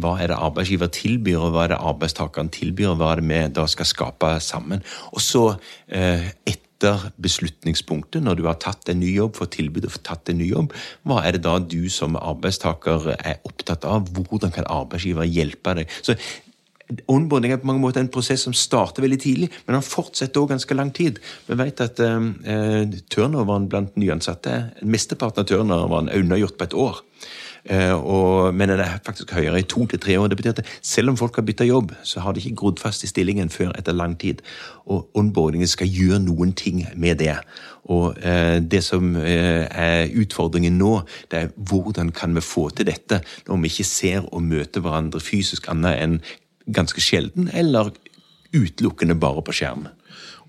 hva 0.00 0.16
er 0.20 0.32
det 0.32 0.38
arbeidsgiver 0.38 0.90
tilbyr, 0.92 1.38
og 1.40 1.54
hva 1.54 1.66
er 1.66 1.74
det 1.74 1.80
arbeidstakeren 1.92 2.50
tilbyr, 2.52 2.96
hva 2.98 3.12
er 3.12 3.22
det 3.22 3.28
vi 3.30 3.40
da 3.56 3.66
skal 3.70 3.88
skape 3.88 4.34
sammen. 4.44 4.82
Og 5.12 5.22
så 5.24 5.44
eh, 5.88 6.28
etter 6.48 7.10
beslutningspunktet, 7.22 8.22
når 8.24 8.40
du 8.40 8.46
har 8.48 8.58
tatt 8.62 8.90
en 8.90 9.00
ny 9.02 9.12
jobb, 9.14 9.36
fått 9.38 9.56
tilbud 9.58 9.86
og 9.86 9.98
tatt 10.06 10.32
en 10.32 10.40
ny 10.42 10.48
jobb, 10.50 10.72
hva 11.06 11.20
er 11.22 11.36
det 11.36 11.44
da 11.46 11.58
du 11.62 11.86
som 11.92 12.18
arbeidstaker 12.18 13.12
er 13.18 13.42
opptatt 13.48 13.86
av? 13.88 14.10
Hvordan 14.16 14.54
kan 14.54 14.66
arbeidsgiver 14.70 15.28
hjelpe 15.28 15.76
deg? 15.78 15.94
Så 16.02 16.18
Onboarding 17.10 17.52
er 17.52 17.60
på 17.62 17.68
mange 17.70 17.82
måter 17.82 18.02
en 18.02 18.10
prosess 18.12 18.46
som 18.46 18.56
starter 18.56 19.04
veldig 19.04 19.20
tidlig, 19.22 19.50
men 19.66 19.78
den 19.78 19.86
fortsetter 19.86 20.42
også 20.42 20.54
ganske 20.54 20.78
lang 20.78 20.92
tid. 20.94 21.20
Vi 21.48 21.58
vet 21.58 21.80
at 21.84 22.00
eh, 22.00 22.28
eh 22.54 22.98
turnoveren 23.10 23.68
blant 23.68 23.96
nyansatte, 23.96 24.58
mesteparten 24.82 25.44
av 25.44 25.48
turnoveren 25.50 26.08
er 26.08 26.22
unnagjort 26.22 26.58
på 26.58 26.64
et 26.70 26.78
år. 26.88 27.02
Eh, 27.70 27.94
og, 27.94 28.54
men 28.54 28.72
den 28.72 28.80
er 28.82 28.98
faktisk 29.06 29.32
høyere 29.36 29.60
i 29.62 29.66
to 29.70 29.86
til 29.86 30.00
tre 30.02 30.16
år. 30.18 30.26
Det 30.28 30.36
betyr 30.36 30.56
at 30.56 30.66
selv 30.82 31.12
om 31.12 31.16
folk 31.16 31.36
har 31.38 31.46
bytta 31.46 31.64
jobb, 31.64 31.92
så 32.02 32.20
har 32.20 32.32
de 32.32 32.42
ikke 32.42 32.56
grodd 32.58 32.82
fast 32.82 33.04
i 33.04 33.10
stillingen 33.10 33.50
før 33.50 33.70
etter 33.78 33.94
lang 33.94 34.16
tid. 34.18 34.42
Og 34.90 35.10
onboardingen 35.14 35.70
skal 35.70 35.90
gjøre 35.90 36.18
noen 36.24 36.52
ting 36.58 36.82
med 36.96 37.20
det. 37.22 37.36
Og 37.90 38.18
eh, 38.22 38.58
det 38.62 38.82
som 38.84 39.14
eh, 39.16 39.66
er 39.66 40.10
utfordringen 40.18 40.78
nå, 40.78 41.00
det 41.30 41.38
er 41.38 41.52
hvordan 41.56 42.10
kan 42.14 42.34
vi 42.34 42.42
få 42.42 42.68
til 42.70 42.86
dette 42.86 43.22
når 43.48 43.62
vi 43.62 43.72
ikke 43.72 43.86
ser 43.86 44.28
og 44.30 44.42
møter 44.42 44.82
hverandre 44.82 45.22
fysisk 45.22 45.66
annet 45.70 45.98
enn 46.02 46.20
ganske 46.66 47.02
sjelden, 47.02 47.48
eller 47.52 47.92
utelukkende 48.52 49.16
bare 49.18 49.42
på 49.44 49.54
skjerm. 49.56 49.88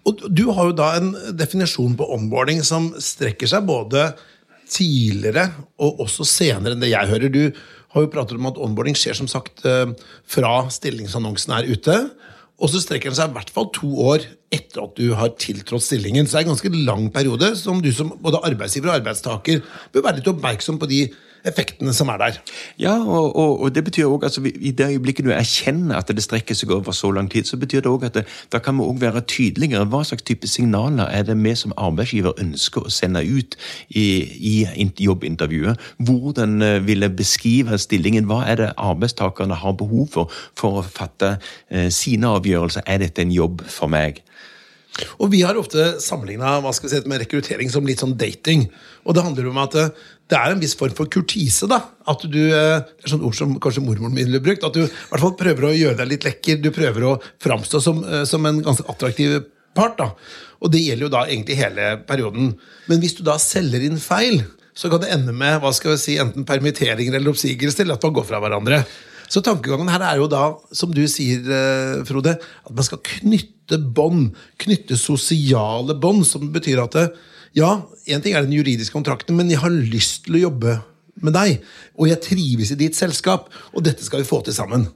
Og 0.03 0.19
Du 0.27 0.49
har 0.51 0.69
jo 0.69 0.75
da 0.75 0.89
en 0.97 1.13
definisjon 1.31 1.95
på 1.95 2.09
onboarding 2.15 2.59
som 2.67 2.91
strekker 2.99 3.47
seg 3.47 3.67
både 3.67 4.11
tidligere 4.69 5.49
og 5.83 6.03
også 6.03 6.25
senere 6.27 6.75
enn 6.75 6.83
det 6.83 6.91
jeg 6.91 7.09
hører. 7.11 7.31
Du 7.31 7.43
har 7.93 8.03
jo 8.03 8.11
pratet 8.11 8.39
om 8.39 8.49
at 8.49 8.59
onboarding 8.59 8.97
skjer 8.97 9.15
som 9.15 9.29
sagt 9.31 9.63
eh, 9.69 9.91
fra 10.27 10.53
stillingsannonsen 10.73 11.55
er 11.55 11.69
ute. 11.69 11.97
Og 12.61 12.69
så 12.71 12.81
strekker 12.83 13.11
den 13.11 13.17
seg 13.17 13.31
i 13.31 13.37
hvert 13.37 13.51
fall 13.53 13.69
to 13.75 13.89
år 14.03 14.25
etter 14.53 14.83
at 14.83 14.97
du 14.99 15.13
har 15.17 15.33
tiltrådt 15.41 15.85
stillingen. 15.85 16.27
Så 16.27 16.35
det 16.35 16.41
er 16.41 16.47
en 16.47 16.53
ganske 16.53 16.73
lang 16.87 17.07
periode 17.13 17.53
som 17.59 17.81
du 17.83 17.89
som 17.95 18.11
både 18.23 18.43
arbeidsgiver 18.45 18.91
og 18.91 18.99
arbeidstaker 18.99 19.63
bør 19.93 20.05
være 20.05 20.19
litt 20.19 20.29
oppmerksom 20.31 20.79
på 20.81 20.89
de 20.91 21.01
effektene 21.47 21.93
som 21.93 22.09
er 22.13 22.21
der. 22.21 22.39
Ja, 22.79 22.95
og, 22.99 23.35
og, 23.35 23.61
og 23.61 23.75
det 23.75 23.83
betyr 23.83 24.05
også, 24.05 24.25
altså, 24.25 24.51
I 24.55 24.71
det 24.71 24.89
øyeblikket 24.89 25.25
du 25.25 25.31
erkjenner 25.31 25.99
at 25.99 26.07
det 26.07 26.23
strekker 26.23 26.55
seg 26.55 26.71
over 26.71 26.91
så 26.91 27.11
lang 27.11 27.31
tid, 27.31 27.43
så 27.49 27.57
betyr 27.57 27.83
det 27.83 27.91
også 27.91 28.05
at 28.05 28.19
det, 28.19 28.25
da 28.51 28.59
kan 28.59 28.77
vi 28.77 28.87
også 28.87 29.05
være 29.05 29.21
tydeligere. 29.21 29.85
Hva 29.85 30.03
slags 30.03 30.23
type 30.23 30.47
signaler 30.47 31.05
er 31.11 31.23
det 31.27 31.37
vi 31.43 31.55
som 31.55 31.75
arbeidsgiver 31.77 32.39
ønsker 32.39 32.87
å 32.87 32.93
sende 32.93 33.23
ut 33.23 33.57
i, 33.89 34.07
i 34.77 34.89
jobbintervjuet? 34.99 35.79
Hvordan 35.97 36.61
eh, 36.61 36.87
vil 36.87 37.05
jeg 37.05 37.15
beskrive 37.15 37.77
stillingen? 37.77 38.27
Hva 38.29 38.43
er 38.47 38.61
det 38.61 38.73
arbeidstakerne 38.77 39.55
har 39.55 39.77
behov 39.79 40.07
for 40.13 40.31
for 40.57 40.79
å 40.79 40.85
fatte 40.85 41.37
eh, 41.69 41.89
sine 41.93 42.31
avgjørelser? 42.37 42.85
Er 42.87 43.03
dette 43.03 43.23
en 43.23 43.33
jobb 43.33 43.65
for 43.69 43.91
meg? 43.91 44.23
Og 45.17 45.31
Vi 45.31 45.41
har 45.41 45.57
ofte 45.57 45.95
sammenligna 46.03 46.59
si, 46.73 46.99
med 47.09 47.23
rekruttering 47.23 47.71
som 47.73 47.85
litt 47.85 48.03
sånn 48.03 48.17
dating. 48.17 48.67
Og 49.03 49.15
Det 49.15 49.23
handler 49.25 49.49
om 49.49 49.57
at 49.63 49.75
eh, 49.75 49.89
det 50.31 50.39
er 50.39 50.53
en 50.53 50.61
viss 50.61 50.75
form 50.79 50.93
for 50.95 51.09
kurtise. 51.11 51.67
da, 51.67 51.81
at 52.07 52.21
du, 52.23 52.39
eh, 52.47 52.79
Det 52.79 53.05
er 53.05 53.13
sånn 53.13 53.25
ord 53.25 53.35
som 53.35 53.59
kanskje 53.59 53.83
mormoren 53.83 54.13
min 54.13 54.25
ville 54.25 54.39
brukt. 54.39 54.63
At 54.63 54.73
du 54.73 54.83
i 54.85 54.87
hvert 54.87 55.19
fall 55.21 55.35
prøver 55.35 55.67
å 55.67 55.75
gjøre 55.75 55.97
deg 55.97 56.07
litt 56.07 56.23
lekker. 56.23 56.61
Du 56.61 56.71
prøver 56.71 57.01
å 57.03 57.21
framstå 57.39 57.81
som, 57.81 58.03
eh, 58.03 58.23
som 58.25 58.45
en 58.45 58.61
ganske 58.61 58.87
attraktiv 58.87 59.45
part. 59.75 59.97
da. 59.97 60.11
Og 60.61 60.71
det 60.71 60.81
gjelder 60.81 61.01
jo 61.01 61.09
da 61.09 61.25
egentlig 61.25 61.57
hele 61.57 61.97
perioden. 62.07 62.57
Men 62.87 63.01
hvis 63.01 63.17
du 63.17 63.23
da 63.23 63.37
selger 63.37 63.83
inn 63.83 63.97
feil, 63.97 64.45
så 64.73 64.89
kan 64.89 65.01
det 65.01 65.11
ende 65.11 65.33
med 65.33 65.61
hva 65.61 65.73
skal 65.73 65.91
vi 65.91 65.97
si, 65.97 66.17
enten 66.17 66.45
permitteringer 66.45 67.13
eller 67.13 67.31
oppsigelser, 67.31 67.81
eller 67.81 67.95
at 67.95 68.03
man 68.03 68.13
går 68.13 68.25
fra 68.25 68.39
hverandre. 68.39 68.85
Så 69.29 69.41
tankegangen 69.41 69.89
her 69.89 70.01
er 70.01 70.17
jo 70.17 70.27
da, 70.27 70.55
som 70.71 70.91
du 70.93 71.03
sier, 71.07 71.41
eh, 71.41 72.03
Frode, 72.05 72.37
at 72.39 72.73
man 72.73 72.83
skal 72.83 72.99
knytte 72.99 73.79
bånd. 73.93 74.35
Knytte 74.57 74.97
sosiale 74.97 75.95
bånd, 75.99 76.25
som 76.25 76.51
betyr 76.53 76.83
at 76.83 76.91
det, 76.91 77.07
ja, 77.57 77.69
én 78.09 78.23
ting 78.23 78.35
er 78.35 78.45
den 78.45 78.55
juridiske 78.55 78.95
kontrakten, 78.95 79.37
men 79.37 79.51
jeg 79.51 79.61
har 79.61 79.73
lyst 79.73 80.25
til 80.25 80.39
å 80.39 80.43
jobbe 80.47 80.79
med 81.23 81.35
deg. 81.35 81.63
Og 81.97 82.09
jeg 82.09 82.23
trives 82.25 82.73
i 82.73 82.79
ditt 82.79 82.97
selskap, 82.97 83.49
og 83.73 83.85
dette 83.85 84.05
skal 84.05 84.23
vi 84.23 84.29
få 84.29 84.41
til 84.45 84.55
sammen. 84.55 84.87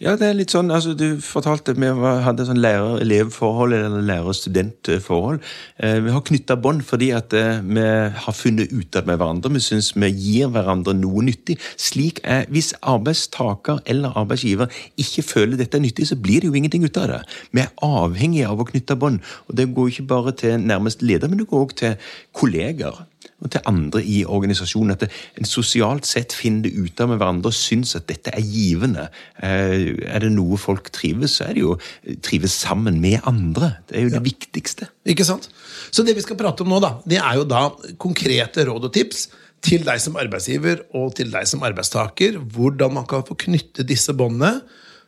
Ja, 0.00 0.14
det 0.18 0.26
er 0.28 0.36
litt 0.36 0.52
sånn, 0.52 0.70
altså 0.72 0.94
Du 0.96 1.20
fortalte 1.24 1.74
at 1.74 1.80
vi 1.80 1.88
hadde 2.24 2.46
sånn 2.48 2.60
lærer-elev-forhold 2.62 3.74
eller 3.76 4.04
lærer-student-forhold. 4.06 5.40
Eh, 5.80 5.98
vi 6.04 6.14
har 6.14 6.24
knytta 6.26 6.58
bånd 6.60 6.84
fordi 6.86 7.10
at 7.16 7.32
eh, 7.36 7.62
vi 7.64 7.86
har 8.26 8.36
funnet 8.36 8.72
ut 8.72 8.98
av 8.98 9.08
med 9.08 9.20
hverandre. 9.20 9.52
Vi 9.56 9.64
syns 9.64 9.92
vi 9.96 10.10
gir 10.12 10.52
hverandre 10.54 10.96
noe 10.96 11.24
nyttig. 11.26 11.58
Slik 11.80 12.22
er, 12.24 12.46
Hvis 12.52 12.72
arbeidstaker 12.82 13.82
eller 13.86 14.16
arbeidsgiver 14.16 14.72
ikke 15.00 15.24
føler 15.26 15.60
dette 15.60 15.80
er 15.80 15.84
nyttig, 15.84 16.08
så 16.10 16.20
blir 16.20 16.40
det 16.40 16.50
jo 16.50 16.56
ingenting 16.56 16.84
ut 16.84 17.00
av 17.00 17.10
det. 17.12 17.20
Vi 17.52 17.64
er 17.64 17.72
avhengige 17.84 18.48
av 18.48 18.60
å 18.60 18.68
knytte 18.68 18.98
bånd. 19.00 19.20
Og 19.48 19.56
det 19.58 19.70
går 19.74 19.92
ikke 19.92 20.08
bare 20.12 20.36
til 20.36 20.60
nærmest 20.60 21.02
leder, 21.02 21.28
men 21.28 21.40
det 21.40 21.50
går 21.50 21.66
også 21.66 21.80
til 21.82 22.12
kolleger 22.36 23.04
til 23.52 23.62
andre 23.68 24.00
i 24.00 24.22
organisasjonen. 24.24 24.94
At 24.96 25.06
en 25.38 25.48
sosialt 25.48 26.08
sett 26.08 26.34
finner 26.36 26.66
det 26.66 26.74
ut 26.76 27.00
av 27.02 27.10
med 27.10 27.20
hverandre 27.20 27.52
og 27.52 27.56
syns 27.56 27.94
at 27.98 28.08
dette 28.08 28.32
er 28.32 28.44
givende. 28.44 29.08
Eh, 29.44 29.92
er 30.08 30.24
det 30.24 30.32
noe 30.34 30.58
folk 30.60 30.90
trives, 30.94 31.38
så 31.38 31.48
er 31.48 31.56
det 31.56 31.64
jo 31.64 31.76
trives 32.24 32.56
sammen 32.64 33.00
med 33.02 33.20
andre. 33.28 33.76
Det 33.88 33.98
er 33.98 34.06
jo 34.06 34.14
det 34.16 34.24
viktigste. 34.24 34.90
Ikke 35.06 35.26
sant? 35.28 35.50
Så 35.90 36.04
det 36.06 36.16
vi 36.16 36.24
skal 36.24 36.38
prate 36.40 36.64
om 36.64 36.72
nå, 36.72 36.80
da, 36.82 36.96
det 37.08 37.20
er 37.20 37.40
jo 37.40 37.48
da 37.48 37.68
konkrete 38.02 38.66
råd 38.68 38.88
og 38.88 38.96
tips 38.96 39.28
til 39.66 39.84
deg 39.86 40.00
som 40.02 40.18
arbeidsgiver 40.20 40.82
og 40.96 41.14
til 41.18 41.30
deg 41.32 41.48
som 41.48 41.64
arbeidstaker. 41.66 42.40
Hvordan 42.56 42.96
man 42.98 43.08
kan 43.08 43.24
få 43.26 43.36
knytte 43.46 43.86
disse 43.86 44.14
båndene, 44.16 44.60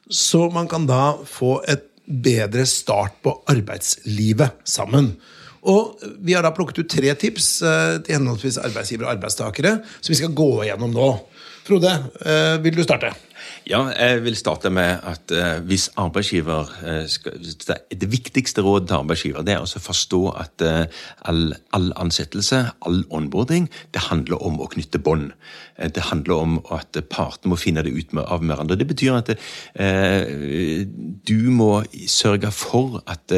så 0.09 0.47
man 0.53 0.69
kan 0.71 0.87
da 0.89 1.19
få 1.29 1.59
et 1.69 1.85
bedre 2.09 2.65
start 2.69 3.19
på 3.25 3.35
arbeidslivet 3.53 4.63
sammen. 4.65 5.13
Og 5.67 5.99
Vi 6.23 6.37
har 6.37 6.45
da 6.47 6.53
plukket 6.55 6.83
ut 6.83 6.91
tre 6.93 7.15
tips 7.19 7.49
eh, 7.63 7.95
til 8.05 8.19
henholdsvis 8.19 8.61
arbeidsgivere 8.63 9.09
og 9.09 9.17
arbeidstakere 9.17 9.79
som 9.99 10.13
vi 10.13 10.21
skal 10.21 10.37
gå 10.37 10.51
gjennom 10.69 10.93
nå. 10.95 11.09
Frode, 11.67 11.95
eh, 12.23 12.57
vil 12.65 12.79
du 12.79 12.85
starte? 12.87 13.13
Ja, 13.69 13.83
jeg 13.93 14.23
vil 14.25 14.37
starte 14.37 14.71
med 14.73 15.03
at 15.05 15.33
uh, 15.33 15.59
hvis 15.69 15.91
arbeidsgiver 16.01 16.71
uh, 16.87 17.05
skal, 17.07 17.33
Det 18.01 18.13
viktigste 18.13 18.63
rådet 18.65 18.89
til 18.89 18.97
arbeidsgiver 18.97 19.45
det 19.45 19.53
er 19.59 19.61
å 19.61 19.83
forstå 19.85 20.21
at 20.41 20.65
uh, 20.65 21.03
all, 21.29 21.53
all, 21.77 21.91
ansettelse, 22.01 22.63
all 22.89 23.03
onboarding, 23.13 23.69
det 23.93 24.07
handler 24.09 24.41
om 24.41 24.57
å 24.61 24.71
knytte 24.73 24.99
bånd. 24.99 25.33
det 25.79 26.03
handler 26.09 26.35
om 26.35 26.57
at 26.73 26.97
partene 27.11 27.53
må 27.53 27.57
finne 27.61 27.85
det 27.85 27.93
ut 27.93 28.13
med, 28.17 28.25
av 28.25 28.41
hverandre. 28.41 28.77
Det 28.77 28.87
betyr 28.89 29.15
at 29.15 29.31
du 31.29 31.51
må 31.55 31.85
sørge 32.11 32.51
for 32.51 32.99
at 33.07 33.33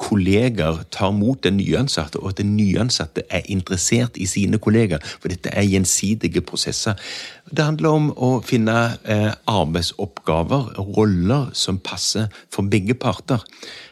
kolleger 0.00 0.80
tar 0.90 1.12
mot 1.14 1.38
den 1.44 1.60
nyansatte, 1.60 2.18
og 2.18 2.32
at 2.32 2.42
den 2.42 2.56
nyansatte 2.56 3.22
er 3.30 3.46
interessert 3.46 4.18
i 4.18 4.26
sine 4.26 4.58
kolleger. 4.58 4.98
For 5.20 5.30
dette 5.30 5.54
er 5.54 5.68
gjensidige 5.68 6.42
prosesser. 6.42 6.98
Det 7.44 7.64
handler 7.64 7.92
om 7.92 8.06
å 8.16 8.30
finne 8.44 8.76
eh, 9.04 9.30
arbeidsoppgaver, 9.74 10.78
roller, 10.78 11.50
som 11.52 11.78
passer 11.78 12.28
for 12.52 12.66
begge 12.70 12.94
parter. 12.94 13.42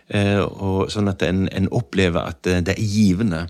Eh, 0.08 0.40
og 0.40 0.90
sånn 0.92 1.10
at 1.10 1.22
en, 1.26 1.48
en 1.50 1.68
opplever 1.72 2.22
at 2.22 2.46
eh, 2.46 2.62
det 2.62 2.76
er 2.76 2.86
givende. 2.86 3.46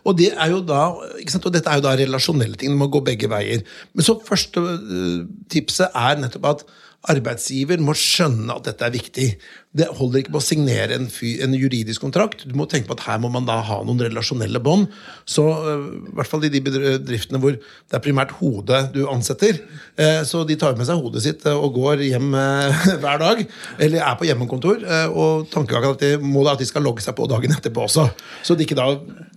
Og, 0.00 0.16
det 0.16 0.32
da, 0.64 0.82
og 0.96 1.52
dette 1.52 1.68
er 1.68 1.76
jo 1.76 1.84
da 1.84 1.96
relasjonelle 1.98 2.56
ting. 2.56 2.72
Det 2.72 2.80
må 2.80 2.88
gå 2.88 3.02
begge 3.04 3.28
veier. 3.28 3.60
Men 3.92 4.06
så 4.06 4.16
første 4.24 4.62
uh, 4.62 5.26
tipset 5.52 5.92
er 5.92 6.16
nettopp 6.16 6.46
at 6.48 6.64
arbeidsgiver 7.12 7.80
må 7.84 7.92
skjønne 7.96 8.56
at 8.56 8.64
dette 8.70 8.86
er 8.86 8.94
viktig. 8.96 9.26
Det 9.70 9.86
holder 9.94 10.24
ikke 10.24 10.32
på 10.34 10.40
å 10.40 10.42
signere 10.42 10.96
en, 10.98 11.04
en, 11.06 11.52
juridisk 11.54 12.02
kontrakt. 12.02 12.42
Du 12.42 12.56
må 12.58 12.64
tenke 12.66 12.88
på 12.88 12.96
at 12.96 13.04
her 13.06 13.20
må 13.22 13.28
man 13.30 13.44
da 13.46 13.60
ha 13.62 13.76
noen 13.86 14.00
relasjonelle 14.02 14.58
bånd. 14.66 14.88
Så 15.22 15.44
uh, 15.46 15.84
i 16.10 16.14
hvert 16.18 16.26
fall 16.26 16.42
i 16.48 16.50
de 16.50 16.62
bedriftene 16.66 17.38
hvor 17.38 17.54
det 17.54 17.94
er 17.94 18.02
primært 18.02 18.34
hodet 18.40 18.88
du 18.96 19.04
ansetter. 19.12 19.60
Uh, 19.94 20.26
så 20.26 20.42
de 20.48 20.56
tar 20.58 20.74
med 20.74 20.88
seg 20.88 20.98
hodet 20.98 21.22
sitt 21.22 21.46
uh, 21.46 21.54
og 21.54 21.78
går 21.78 22.02
hjem 22.08 22.34
hver 23.04 23.22
dag. 23.22 23.44
Eller 23.78 24.02
er 24.08 24.18
på 24.18 24.26
hjemmekontor. 24.26 24.82
og 25.14 25.46
tankegangen 25.54 25.94
at 25.94 26.02
de 26.02 26.10
må 26.18 26.42
da 26.42 26.56
at 26.56 26.64
de 26.64 26.66
skal 26.66 26.82
logge 26.82 27.06
seg 27.06 27.14
på 27.14 27.30
dagen 27.30 27.54
etterpå 27.54 27.86
også. 27.86 28.08
Så 28.42 28.58
de 28.58 28.66
ikke 28.66 28.78
da 28.78 28.90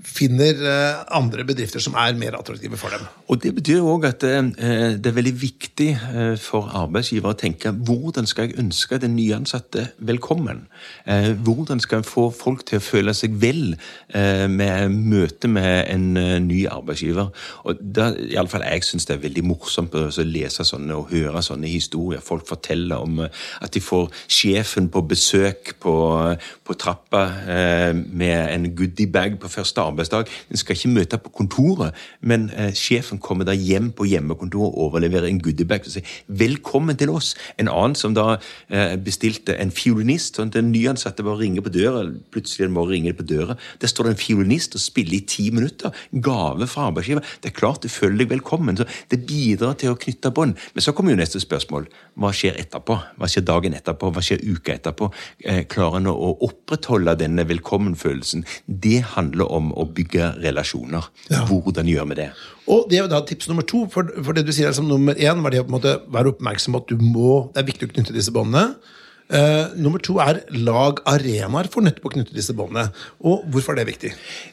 finner 0.03 0.57
andre 1.15 1.45
bedrifter 1.47 1.81
som 1.81 1.93
er 1.97 2.17
mer 2.17 2.35
attraktive 2.37 2.77
for 2.77 2.93
dem. 2.93 3.05
Og 3.29 3.39
Det 3.41 3.53
betyr 3.55 3.85
òg 3.85 4.09
at 4.09 4.25
det 4.25 5.09
er 5.09 5.15
veldig 5.15 5.33
viktig 5.41 5.87
for 6.41 6.73
arbeidsgiver 6.83 7.31
å 7.31 7.39
tenke 7.39 7.71
hvordan 7.73 8.27
skal 8.29 8.49
jeg 8.49 8.59
ønske 8.61 8.99
den 9.01 9.15
nyansatte 9.17 9.87
velkommen 10.01 10.22
velkommen. 10.23 10.67
Eh, 11.05 11.31
hvordan 11.31 11.79
skal 11.79 11.97
en 11.97 12.03
få 12.07 12.29
folk 12.31 12.63
til 12.65 12.79
å 12.79 12.83
føle 12.83 13.13
seg 13.13 13.33
vel 13.41 13.73
eh, 14.15 14.47
med 14.47 14.93
møte 14.93 15.49
med 15.51 15.89
en 15.91 16.05
eh, 16.17 16.37
ny 16.39 16.61
arbeidsgiver? 16.71 17.27
Og 17.67 17.81
da, 17.81 18.13
i 18.15 18.37
alle 18.39 18.47
fall 18.47 18.63
Jeg 18.63 18.85
syns 18.87 19.05
det 19.05 19.17
er 19.17 19.23
veldig 19.25 19.43
morsomt 19.43 19.95
å 19.95 20.07
lese 20.23 20.63
sånne 20.63 20.95
og 20.95 21.11
høre 21.11 21.41
sånne 21.43 21.67
historier. 21.67 22.23
Folk 22.23 22.47
forteller 22.47 23.03
om 23.03 23.19
at 23.25 23.73
de 23.73 23.81
får 23.83 24.07
sjefen 24.31 24.87
på 24.89 25.03
besøk 25.07 25.73
på, 25.83 25.93
på 26.63 26.77
trappa 26.79 27.23
med 28.07 28.37
en 28.53 28.69
goodiebag 28.75 29.35
på 29.41 29.51
første 29.51 29.81
arbeidsdag. 29.81 30.31
Den 30.49 30.61
skal 30.61 30.77
ikke 30.77 30.93
møte 30.93 31.19
på 31.19 31.33
kontoret, 31.35 31.97
men 32.21 32.47
sjefen 32.77 33.19
kommer 33.19 33.47
da 33.47 33.55
hjem 33.57 33.91
på 33.91 34.07
hjemmekontoret 34.07 34.71
og 34.71 34.87
overleverer 34.87 35.27
en 35.27 35.41
goodiebag 35.43 35.83
og 35.83 35.91
sier 35.91 36.07
'velkommen 36.27 36.97
til 36.97 37.11
oss'. 37.11 37.35
En 37.59 37.67
annen 37.67 37.95
som 37.95 38.15
da 38.15 38.37
bestilte 39.03 39.57
en 39.59 39.71
fiolinist 39.71 40.12
fiolinist. 40.13 40.37
sånn 40.37 40.51
Den 40.51 40.71
nyansatte 40.71 41.23
bare 41.23 41.41
ringer 41.41 41.61
på 41.61 41.71
døra. 41.71 42.03
Plutselig 42.31 42.69
morgen 42.71 42.93
ringer 42.93 43.13
på 43.13 43.25
døra. 43.25 43.57
Der 43.79 43.87
står 43.87 44.05
det 44.05 44.11
en 44.13 44.21
fiolinist 44.21 44.75
og 44.75 44.81
spiller 44.81 45.17
i 45.17 45.25
ti 45.25 45.51
minutter. 45.51 45.91
Gave 46.11 46.67
fra 46.67 46.89
arbeidsgiver. 46.89 47.23
Det 47.41 47.51
er 47.51 47.59
klart 47.59 47.81
du 47.81 47.89
føler 47.89 48.19
deg 48.19 48.29
velkommen. 48.29 48.77
så 48.77 48.85
Det 49.09 49.25
bidrar 49.25 49.75
til 49.75 49.91
å 49.91 49.97
knytte 49.97 50.31
bånd. 50.31 50.55
Men 50.73 50.81
så 50.81 50.93
kommer 50.93 51.11
jo 51.11 51.17
neste 51.17 51.39
spørsmål. 51.39 51.87
Hva 52.15 52.31
skjer 52.31 52.59
etterpå? 52.59 52.99
Hva 53.17 53.27
skjer 53.27 53.43
dagen 53.43 53.73
etterpå? 53.73 54.11
Hva 54.11 54.21
skjer 54.21 54.43
uka 54.43 54.73
etterpå? 54.73 55.11
Eh, 55.43 55.63
klarer 55.65 55.97
en 55.97 56.07
å 56.07 56.37
opprettholde 56.41 57.17
denne 57.17 57.45
velkommenfølelsen? 57.45 58.45
Det 58.67 59.01
handler 59.15 59.49
om 59.51 59.73
å 59.73 59.85
bygge 59.85 60.35
relasjoner. 60.43 61.09
Ja. 61.29 61.45
Hvordan 61.45 61.87
gjør 61.87 62.09
vi 62.09 62.15
det? 62.15 62.31
Og 62.67 62.87
det 62.89 62.97
er 62.97 63.03
jo 63.03 63.11
da 63.11 63.19
tips 63.25 63.49
nummer 63.49 63.65
to. 63.67 63.87
For, 63.91 64.07
for 64.23 64.33
det 64.33 64.45
du 64.47 64.53
sier 64.55 64.71
som 64.71 64.87
nummer 64.87 65.15
én, 65.15 65.41
var 65.43 65.51
det 65.51 65.63
å 65.63 65.67
på 65.67 65.73
en 65.73 65.79
måte 65.79 65.97
være 66.07 66.31
oppmerksom 66.31 66.75
på 66.75 66.83
at 66.83 66.91
du 66.93 67.01
må, 67.01 67.49
det 67.53 67.63
er 67.63 67.71
viktig 67.73 67.89
å 67.89 67.91
knytte 67.91 68.15
disse 68.15 68.31
båndene. 68.31 68.77
Uh, 69.33 69.73
nummer 69.81 69.97
to 69.97 70.19
er 70.21 70.43
lag 70.53 70.99
arenaer 71.09 71.65
for 71.73 71.81
nettopp 71.81 72.05
å 72.05 72.11
knytte 72.13 72.35
disse 72.35 72.53
båndene. 72.53 72.91
Og 73.25 73.41
hvorfor 73.49 73.73
er 73.73 73.81
det 73.81 73.87
viktig? 73.87 74.11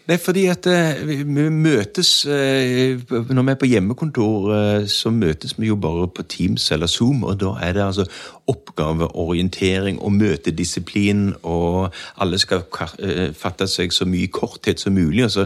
Det 0.08 0.14
er 0.16 0.22
fordi 0.22 0.46
at 0.48 0.64
uh, 0.72 1.02
vi 1.04 1.48
møtes 1.52 2.12
uh, 2.24 2.96
Når 3.28 3.44
vi 3.44 3.52
er 3.52 3.58
på 3.60 3.68
hjemmekontor, 3.68 4.48
så 4.88 5.12
møtes 5.12 5.52
vi 5.58 5.68
jo 5.68 5.76
bare 5.76 6.06
på 6.08 6.24
Teams 6.32 6.70
eller 6.72 6.88
Zoom, 6.88 7.26
og 7.28 7.36
da 7.42 7.52
er 7.60 7.76
det 7.76 7.84
altså 7.84 8.06
oppgaveorientering 8.50 10.00
og 10.02 10.14
møtedisiplin, 10.16 11.34
og 11.46 11.92
alle 12.18 12.38
skal 12.40 12.64
fatte 13.38 13.68
seg 13.70 13.92
så 13.94 14.06
mye 14.08 14.30
korthet 14.32 14.80
som 14.82 14.96
mulig, 14.96 15.26
og 15.26 15.30
så 15.34 15.44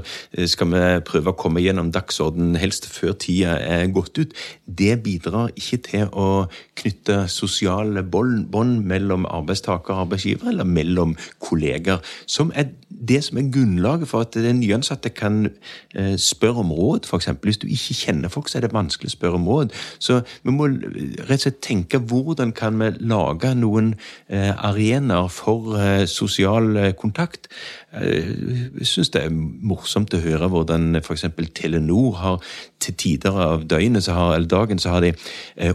skal 0.49 0.71
vi 0.73 0.85
prøve 1.05 1.35
å 1.35 1.39
komme 1.39 1.61
gjennom 1.65 1.91
dagsordenen 1.93 2.57
helst 2.61 2.89
før 2.89 3.13
tida 3.21 3.59
er 3.61 3.91
gått 3.93 4.23
ut. 4.23 4.33
Det 4.65 4.97
bidrar 5.05 5.53
ikke 5.59 5.81
til 5.91 6.09
å 6.13 6.47
knytte 6.81 7.25
sosiale 7.33 8.05
bånd 8.07 8.87
mellom 8.89 9.24
arbeidstaker 9.27 9.95
og 9.95 10.01
arbeidsgiver, 10.01 10.49
eller 10.49 10.65
mellom 10.65 11.17
kolleger. 11.41 11.99
Som 12.27 12.53
er 12.55 12.65
det 13.09 13.25
som 13.25 13.39
er 13.39 13.51
grunnlaget 13.53 14.09
for 14.09 14.21
at 14.21 14.35
den 14.35 14.61
nyansatte 14.61 15.09
kan 15.09 15.49
eh, 15.95 16.17
spørre 16.19 16.63
om 16.63 16.73
råd, 16.73 17.01
f.eks. 17.05 17.29
Hvis 17.43 17.59
du 17.59 17.67
ikke 17.67 17.95
kjenner 17.95 18.29
folk, 18.29 18.49
så 18.49 18.59
er 18.59 18.67
det 18.67 18.73
vanskelig 18.75 19.11
å 19.11 19.17
spørre 19.17 19.41
om 19.41 19.49
råd. 19.49 19.75
Så 19.99 20.21
vi 20.43 20.55
må 20.55 20.69
rett 20.69 21.37
og 21.37 21.45
slett 21.45 21.61
tenke 21.65 21.99
hvordan 21.99 22.55
kan 22.57 22.79
vi 22.81 22.93
lage 23.01 23.55
noen 23.59 23.95
eh, 24.29 24.53
arenaer 24.55 25.29
for 25.33 25.77
eh, 25.79 26.05
sosial 26.11 26.95
kontakt. 27.01 27.49
Jeg 27.95 28.87
syns 28.91 29.13
det 29.15 29.21
er 29.23 29.35
morsomt 29.35 30.15
å 30.17 30.23
høre 30.23 30.49
hvordan 30.51 30.99
f.eks. 30.99 31.29
Telenor 31.55 32.17
har 32.19 32.55
til 32.85 32.99
tider 33.01 33.39
av 33.49 33.67
døgnet, 33.71 34.07
har, 34.15 34.35
eller 34.37 34.51
dagen 34.51 34.81
så 34.83 34.95
har 34.95 35.05
de 35.05 35.15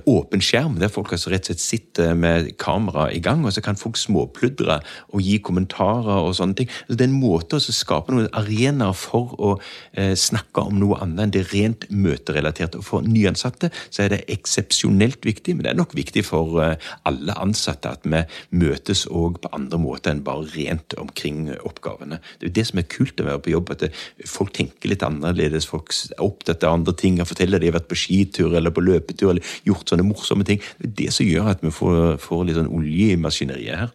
åpen 0.09 0.43
skjerm, 0.43 0.77
der 0.79 0.91
folk 0.93 1.13
altså 1.15 1.33
rett 1.33 1.49
og 1.49 1.57
slett 1.57 1.65
sitter 1.65 2.15
med 2.17 2.51
kamera 2.61 3.09
i 3.13 3.21
gang 3.23 3.43
og 3.45 3.53
så 3.53 3.63
kan 3.65 3.79
folk 3.79 3.97
småpludre 3.99 4.79
og 5.13 5.23
gi 5.23 5.37
kommentarer 5.43 6.25
og 6.25 6.35
sånne 6.37 6.57
ting. 6.59 6.71
Så 6.87 6.97
det 6.97 7.05
er 7.05 7.11
en 7.11 7.19
måte 7.19 7.57
å 7.57 7.63
skape 7.63 8.13
noen 8.13 8.29
arenaer 8.37 8.95
for 8.97 9.35
å 9.39 9.51
eh, 9.93 10.15
snakke 10.19 10.65
om 10.69 10.79
noe 10.81 10.99
annet 11.03 11.25
enn 11.25 11.33
det 11.35 11.45
rent 11.51 11.87
møterelaterte. 11.89 12.79
Og 12.79 12.87
for 12.87 13.05
nyansatte 13.05 13.71
så 13.89 14.05
er 14.05 14.13
det 14.13 14.21
eksepsjonelt 14.31 15.25
viktig, 15.27 15.55
men 15.55 15.65
det 15.65 15.73
er 15.73 15.79
nok 15.79 15.95
viktig 15.97 16.23
for 16.27 16.59
eh, 16.63 16.91
alle 17.09 17.37
ansatte 17.41 17.93
at 17.95 18.07
vi 18.09 18.23
møtes 18.61 19.05
òg 19.07 19.41
på 19.43 19.53
andre 19.55 19.81
måter 19.81 20.13
enn 20.13 20.23
bare 20.25 20.47
rent 20.53 20.95
omkring 20.99 21.49
oppgavene. 21.57 22.21
Det 22.37 22.47
er 22.47 22.51
jo 22.51 22.57
det 22.59 22.67
som 22.71 22.81
er 22.81 22.89
kult 22.91 23.21
å 23.21 23.29
være 23.29 23.43
på 23.45 23.55
jobb, 23.55 23.73
at 23.75 23.87
folk 24.29 24.53
tenker 24.57 24.93
litt 24.93 25.05
annerledes. 25.05 25.67
Folk 25.69 25.93
er 25.93 26.23
opptatt 26.23 26.65
av 26.65 26.79
andre 26.79 26.95
ting 26.99 27.19
jeg 27.19 27.29
forteller 27.29 27.61
de 27.61 27.71
har 27.71 27.79
vært 27.79 27.89
på 27.89 27.97
skitur 27.99 28.55
eller 28.57 28.73
på 28.75 28.83
løpetur 28.85 29.31
eller 29.33 29.55
gjort 29.67 29.91
sånne 29.91 30.07
morsomme 30.07 30.47
ting. 30.47 30.61
Det 30.77 30.89
er 30.91 30.95
det 31.03 31.09
som 31.15 31.27
gjør 31.27 31.51
at 31.55 31.65
vi 31.65 31.73
får, 31.73 32.19
får 32.23 32.45
litt 32.45 32.59
sånn 32.59 32.71
olje 32.75 33.15
i 33.15 33.19
maskineriet 33.19 33.83
her. 33.85 33.93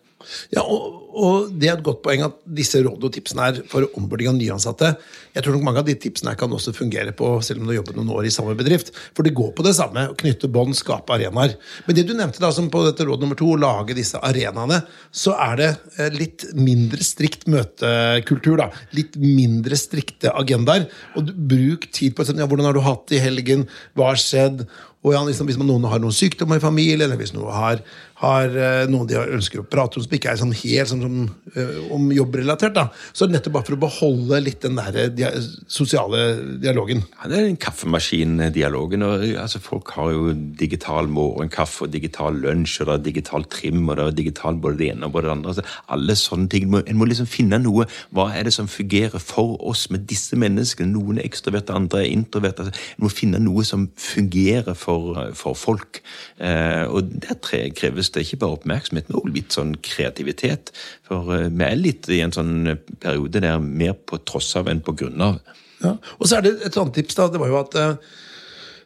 Ja, 0.57 0.65
og, 0.65 1.04
og, 1.15 1.51
det 1.55 1.69
er 1.71 1.77
et 1.77 1.85
godt 1.87 2.03
poeng 2.05 2.25
at 2.27 2.37
disse 2.59 2.81
rådene 2.83 3.09
og 3.09 3.15
tipsene 3.15 3.47
er 3.49 3.61
for 3.71 3.87
ombording 3.99 4.33
av 4.33 4.37
nyansatte. 4.39 4.91
Jeg 5.35 5.45
tror 5.45 5.57
nok 5.57 5.67
mange 5.67 5.83
av 5.83 5.89
de 5.89 5.97
tipsene 5.99 6.33
her 6.33 6.39
kan 6.41 6.53
også 6.55 6.75
fungere 6.77 7.15
på 7.17 7.29
selv 7.45 7.63
om 7.63 7.67
du 7.67 7.73
har 7.73 7.81
jobbet 7.81 7.99
noen 7.99 8.13
år 8.17 8.29
i 8.29 8.33
samme 8.35 8.57
bedrift. 8.59 8.93
For 9.17 9.27
det 9.27 9.35
går 9.37 9.53
på 9.57 9.67
det 9.67 9.75
samme. 9.79 10.07
Å 10.11 10.17
knytte 10.19 10.51
bånd, 10.53 10.77
skape 10.79 11.17
arenaer. 11.17 11.57
Men 11.87 11.99
det 11.99 12.07
du 12.09 12.15
nevnte 12.19 12.43
da, 12.43 12.51
som 12.55 12.71
på 12.73 12.85
dette 12.87 13.07
råd 13.07 13.25
nummer 13.25 13.39
to, 13.39 13.53
å 13.55 13.61
lage 13.61 13.97
disse 13.99 14.21
arenaene, 14.23 14.83
så 15.15 15.37
er 15.49 15.61
det 15.61 15.71
eh, 15.99 16.15
litt 16.15 16.47
mindre 16.59 17.07
strikt 17.07 17.47
møtekultur. 17.51 18.59
da. 18.63 18.71
Litt 18.97 19.19
mindre 19.21 19.79
strikte 19.79 20.35
agendaer. 20.35 20.89
Og 21.19 21.31
bruk 21.35 21.89
tid 21.95 22.17
på 22.17 22.27
å 22.27 22.35
ja, 22.35 22.49
hvordan 22.49 22.71
har 22.71 22.77
du 22.77 22.83
hatt 22.85 23.07
det 23.11 23.21
i 23.21 23.25
helgen, 23.29 23.69
hva 23.95 24.13
har 24.13 24.21
skjedd? 24.21 24.67
Og 25.05 25.13
liksom, 25.29 25.49
Hvis 25.51 25.61
noen 25.61 25.85
har 25.91 26.01
noen 26.01 26.17
sykdommer 26.17 26.57
i 26.57 26.65
familien, 26.65 27.03
eller 27.05 27.21
hvis 27.21 27.35
noen 27.35 27.53
har, 27.53 27.81
har 28.23 28.55
uh, 28.57 28.85
noen 28.89 29.09
de 29.11 29.19
ønsker 29.21 29.61
å 29.61 29.67
prate 29.69 29.99
om 29.99 30.05
som 30.05 30.15
ikke 30.17 30.31
er 30.33 30.39
sånn 30.41 30.55
helt 30.57 30.89
sånn, 30.89 31.03
som, 31.05 31.17
uh, 31.59 31.75
om 31.93 32.07
jobbrelatert, 32.15 32.73
da, 32.77 32.87
så 33.13 33.27
er 33.27 33.31
det 33.31 33.37
nettopp 33.37 33.57
bare 33.59 33.69
for 33.69 33.77
å 33.77 33.83
beholde 33.83 34.41
litt 34.41 34.63
den 34.65 34.79
der 34.79 34.97
eh, 34.97 35.11
dia 35.13 35.33
sosiale 35.69 36.23
dialogen. 36.63 37.03
Ja, 37.19 37.29
Det 37.29 37.37
er 37.37 37.49
den 37.51 37.61
kaffemaskindialogen. 37.61 39.05
og 39.05 39.27
altså, 39.43 39.61
Folk 39.65 39.93
har 39.99 40.15
jo 40.15 40.33
digital 40.33 41.11
morgenkaffe 41.13 41.85
og 41.85 41.93
digital 41.93 42.41
lunsj, 42.41 42.79
og 42.81 42.89
det 42.89 42.95
er 42.95 43.05
digital 43.11 43.45
trim 43.53 43.85
og 43.85 43.99
det 43.99 44.07
er 44.07 44.19
digital 44.23 44.57
både 44.57 44.81
det 44.81 44.91
ene 44.95 45.11
og 45.11 45.19
både 45.19 45.29
det 45.29 45.35
andre. 45.37 45.53
Altså, 45.53 45.67
alle 45.99 46.17
sånne 46.17 46.49
ting. 46.55 46.73
En 46.81 47.01
må 47.01 47.11
liksom 47.11 47.29
finne 47.29 47.61
noe. 47.61 47.85
Hva 48.15 48.31
er 48.33 48.49
det 48.49 48.57
som 48.57 48.71
fungerer 48.71 49.21
for 49.21 49.59
oss 49.61 49.91
med 49.93 50.09
disse 50.09 50.39
menneskene? 50.41 50.95
Noen 50.95 51.21
er 51.21 51.29
ekstroverte, 51.29 51.77
andre 51.77 52.07
er 52.07 52.15
introverte. 52.17 52.65
Altså, 52.65 52.89
en 52.97 53.05
må 53.05 53.13
finne 53.13 53.43
noe 53.43 53.69
som 53.69 53.91
fungerer 54.01 54.73
for 54.73 54.94
for, 54.95 55.21
for 55.39 55.59
folk. 55.59 56.01
Eh, 56.39 56.85
og 56.87 57.11
der 57.25 57.39
kreves 57.77 58.13
det 58.15 58.25
ikke 58.25 58.41
bare 58.45 58.59
oppmerksomhet, 58.59 59.11
men 59.11 59.19
også 59.21 59.35
litt 59.35 59.57
sånn 59.57 59.75
kreativitet. 59.85 60.73
For 61.09 61.35
eh, 61.35 61.49
vi 61.51 61.67
er 61.67 61.81
litt 61.81 62.11
i 62.13 62.23
en 62.25 62.35
sånn 62.35 62.75
periode 63.03 63.43
der 63.45 63.63
mer 63.63 63.97
på 63.99 64.21
tross 64.29 64.55
av 64.61 64.71
enn 64.71 64.85
på 64.85 64.97
grunn 65.01 65.25
av. 65.25 65.41
Ja. 65.85 65.97
Og 66.19 66.29
så 66.29 66.39
er 66.39 66.47
det 66.47 66.55
et 66.65 66.79
annet 66.81 66.97
tips. 67.01 67.19
da, 67.19 67.29
Det 67.33 67.43
var 67.43 67.53
jo 67.53 67.61
at 67.61 67.79
eh, 67.81 67.97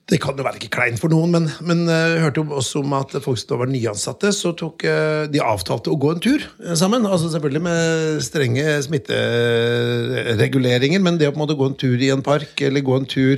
det 0.08 0.18
kan 0.22 0.38
jo 0.38 0.44
være 0.46 0.56
ikke 0.56 0.76
kleint 0.78 1.00
for 1.00 1.08
noen, 1.12 1.30
men, 1.34 1.44
men 1.68 1.78
jeg 1.90 2.22
hørte 2.24 2.46
også 2.46 2.76
om 2.80 2.92
at 2.96 3.10
folk 3.24 3.38
som 3.40 3.60
var 3.60 3.68
nyansatte, 3.68 4.28
så 4.32 4.48
tok 4.56 4.76
de 5.28 5.40
avtalte 5.44 5.90
å 5.92 6.00
gå 6.00 6.08
en 6.14 6.24
tur 6.24 6.40
sammen. 6.80 7.02
altså 7.04 7.28
Selvfølgelig 7.34 7.62
med 7.66 7.80
strenge 8.24 8.64
smittereguleringer, 8.86 11.00
men 11.04 11.18
det 11.20 11.28
å 11.28 11.32
på 11.34 11.38
en 11.40 11.44
måte 11.44 11.60
gå 11.60 11.66
en 11.68 11.80
tur 11.84 11.98
i 12.00 12.12
en 12.14 12.24
park 12.24 12.52
eller 12.64 12.86
gå 12.86 12.94
en 12.96 13.08
tur 13.08 13.36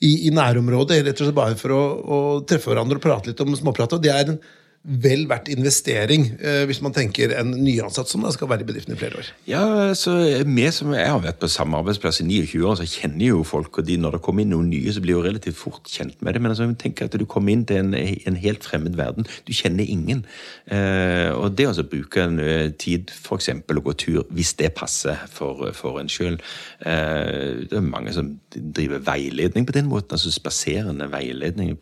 i, 0.00 0.28
i 0.28 0.32
nærområdet, 0.34 1.02
rett 1.04 1.20
og 1.20 1.28
slett 1.28 1.36
bare 1.36 1.58
for 1.58 1.74
å, 1.74 1.82
å, 1.96 2.18
treffe 2.48 2.72
hverandre 2.72 2.98
og 2.98 3.04
prate 3.04 3.30
litt 3.30 3.42
om 3.44 3.54
småprat. 3.56 3.96
Det 4.02 4.12
er 4.12 4.32
en 4.32 4.40
vel 4.86 5.24
verdt 5.26 5.48
investering 5.50 6.28
eh, 6.38 6.62
hvis 6.68 6.78
man 6.84 6.94
tenker 6.94 7.32
en 7.34 7.50
nyansatt 7.58 8.10
som 8.10 8.22
da 8.22 8.30
skal 8.34 8.48
være 8.50 8.62
i 8.62 8.68
bedriften 8.68 8.94
i 8.94 8.98
flere 9.00 9.18
år. 9.20 9.30
Ja, 9.50 9.62
så 9.98 10.14
vi 10.46 10.66
som 10.72 10.92
Jeg 10.94 11.10
har 11.10 11.20
vært 11.22 11.40
på 11.42 11.50
samme 11.50 11.78
arbeidsplass 11.80 12.20
i 12.22 12.26
29 12.28 12.62
år, 12.66 12.76
så 12.78 12.86
kjenner 12.86 13.26
jo 13.26 13.42
folk, 13.46 13.80
og 13.80 13.86
de, 13.86 13.96
når 13.98 14.16
det 14.16 14.22
kommer 14.22 14.44
inn 14.44 14.52
noen 14.54 14.70
nye, 14.70 14.92
så 14.94 15.02
blir 15.02 15.16
jo 15.16 15.24
relativt 15.24 15.58
fort 15.58 15.90
kjent 15.90 16.22
med 16.22 16.34
det. 16.34 16.42
Men 16.42 16.54
altså, 16.54 16.68
tenk 16.78 17.02
at 17.02 17.16
du 17.18 17.26
kommer 17.26 17.52
inn 17.52 17.64
til 17.66 17.82
en, 17.82 17.94
en 17.96 18.38
helt 18.38 18.64
fremmed 18.64 18.96
verden. 18.98 19.26
Du 19.48 19.52
kjenner 19.56 19.84
ingen. 19.84 20.24
Eh, 20.70 21.30
og 21.34 21.56
det 21.58 21.66
å 21.66 21.86
bruke 21.86 22.22
en 22.22 22.38
uh, 22.40 22.70
tid, 22.78 23.10
f.eks. 23.10 23.50
å 23.50 23.84
gå 23.88 23.96
tur, 23.98 24.22
hvis 24.34 24.54
det 24.60 24.72
passer 24.78 25.18
for, 25.32 25.66
for 25.76 26.00
en 26.00 26.10
sjøl 26.10 26.38
eh, 26.86 27.66
Det 27.66 27.76
er 27.76 27.84
mange 27.84 28.14
som 28.14 28.32
driver 28.54 29.02
veiledning 29.06 29.66
på 29.66 29.74
den 29.76 29.90
måten. 29.90 30.14
altså 30.14 30.32
Spaserende 30.32 31.10
veiledning, 31.12 31.74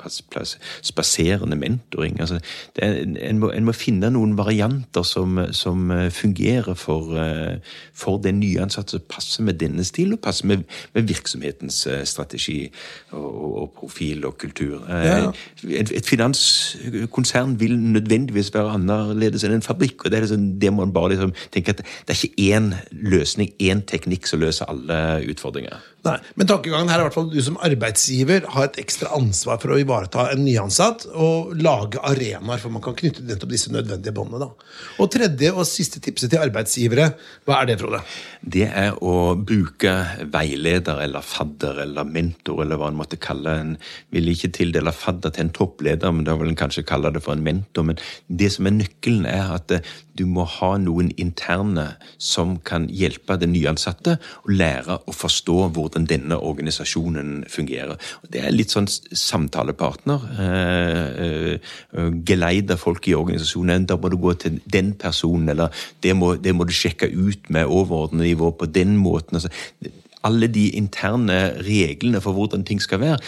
spaserende 0.83 1.57
mentoring. 1.61 2.21
altså 2.21 2.41
det 2.77 2.85
er 2.85 2.94
en, 3.03 3.39
må, 3.39 3.51
en, 3.55 3.65
må, 3.67 3.75
finne 3.77 4.11
noen 4.13 4.35
varianter 4.39 5.05
som, 5.07 5.39
som 5.57 5.91
eh, 5.95 6.09
fungerer 6.15 6.77
for, 6.79 7.15
eh, 7.21 7.77
for 7.97 8.21
den 8.23 8.41
nyansatte, 8.43 8.99
som 8.99 9.07
passer 9.11 9.47
med 9.47 9.59
denne 9.63 9.85
stil 9.87 10.15
og 10.17 10.23
passer 10.25 10.49
med, 10.51 10.65
med 10.95 11.09
virksomhetens 11.11 11.85
eh, 11.91 12.05
strategi 12.09 12.59
og, 13.13 13.31
og, 13.63 13.71
profil 13.79 14.27
og 14.29 14.39
kultur. 14.41 14.83
Ja. 14.89 15.33
Et, 15.69 15.91
et, 15.91 16.07
finanskonsern 16.07 17.59
vil 17.61 17.79
nødvendigvis 17.79 18.53
være 18.55 18.77
annerledes 18.79 19.47
enn 19.47 19.59
en 19.59 19.67
fabrikk. 19.67 20.05
og 20.05 20.13
Det 20.13 20.19
er 20.19 20.29
liksom, 20.29 20.47
det 20.61 20.73
må 20.73 20.85
man 20.85 20.95
bare 20.95 21.15
liksom 21.15 21.35
tenke 21.55 21.75
at 21.75 21.83
det 21.85 22.15
er 22.15 22.23
ikke 22.23 22.55
én 22.55 22.73
løsning, 22.93 23.51
én 23.63 23.85
teknikk 23.87 24.29
som 24.31 24.43
løser 24.45 24.71
alle 24.71 25.25
utfordringer. 25.31 25.94
Nei, 26.05 26.19
Men 26.37 26.49
tankegangen 26.51 26.91
her 26.93 27.01
er 27.01 27.07
i 27.07 27.09
hvert 27.09 27.17
fall 27.17 27.31
du 27.33 27.39
som 27.45 27.57
arbeidsgiver 27.65 28.45
har 28.53 28.67
et 28.67 28.77
ekstra 28.83 29.15
ansvar 29.17 29.61
for 29.63 29.73
å 29.73 29.79
ivareta 29.81 30.27
en 30.35 30.43
nyansatt 30.45 31.07
og 31.15 31.55
lage 31.57 32.03
arenaer 32.05 32.61
for 32.61 32.75
man 32.75 32.85
kan 32.85 32.97
knytte 32.99 33.25
nettopp 33.25 33.55
disse 33.55 33.73
nødvendige 33.73 34.13
båndene. 34.17 34.51
Og 35.01 35.09
tredje 35.15 35.53
og 35.55 35.65
siste 35.69 36.03
tipset 36.05 36.35
til 36.35 36.45
arbeidsgivere, 36.45 37.09
hva 37.49 37.63
er 37.63 37.71
det, 37.71 37.79
Frode? 37.81 38.03
Det 38.45 38.67
er 38.69 38.99
å 39.01 39.33
bruke 39.41 39.95
veileder 40.35 41.01
eller 41.07 41.25
fadder 41.25 41.81
eller 41.87 42.05
mentor 42.05 42.61
eller 42.67 42.81
hva 42.81 42.93
en 42.93 43.01
måtte 43.01 43.21
kalle 43.21 43.57
en. 43.63 43.75
Vil 44.13 44.29
ikke 44.35 44.53
tildele 44.59 44.93
fadder 44.93 45.33
til 45.33 45.47
en 45.47 45.55
toppleder, 45.57 46.13
men 46.13 46.29
da 46.29 46.37
vil 46.37 46.53
en 46.53 46.61
kanskje 46.61 46.85
kalle 46.85 47.15
det 47.15 47.25
for 47.25 47.33
en 47.33 47.47
mentor. 47.47 47.89
Men 47.89 48.03
det 48.29 48.53
som 48.53 48.69
er 48.69 48.77
nøkkelen, 48.77 49.25
er 49.31 49.57
at 49.57 49.79
du 50.15 50.25
må 50.31 50.45
ha 50.47 50.71
noen 50.79 51.11
interne 51.21 51.87
som 52.23 52.57
kan 52.67 52.87
hjelpe 52.93 53.37
den 53.41 53.53
nyansatte 53.55 54.17
å 54.45 54.55
lære 54.55 55.01
å 55.11 55.15
forstå 55.15 55.57
hvordan 55.75 56.07
denne 56.11 56.39
organisasjonen 56.39 57.45
fungerer. 57.51 57.99
Det 58.31 58.45
er 58.45 58.55
litt 58.55 58.75
sånn 58.75 58.89
samtalepartner. 58.89 60.29
Eh, 60.45 61.25
eh, 61.27 62.13
geleide 62.27 62.79
folk 62.81 63.09
i 63.11 63.17
organisasjonen. 63.19 63.89
Da 63.91 63.99
må 63.99 64.13
du 64.13 64.19
gå 64.23 64.37
til 64.39 64.61
den 64.65 64.95
personen, 65.01 65.51
eller 65.55 65.85
det 66.05 66.15
må, 66.17 66.35
det 66.37 66.55
må 66.55 66.67
du 66.69 66.75
sjekke 66.75 67.11
ut 67.11 67.51
med 67.51 67.67
overordnet 67.67 68.29
nivå 68.29 68.53
på 68.59 68.71
den 68.71 68.97
måten. 69.01 69.41
Altså, 69.41 69.51
alle 70.25 70.49
de 70.49 70.71
interne 70.79 71.39
reglene 71.67 72.21
for 72.25 72.37
hvordan 72.37 72.65
ting 72.65 72.81
skal 72.83 73.03
være, 73.03 73.19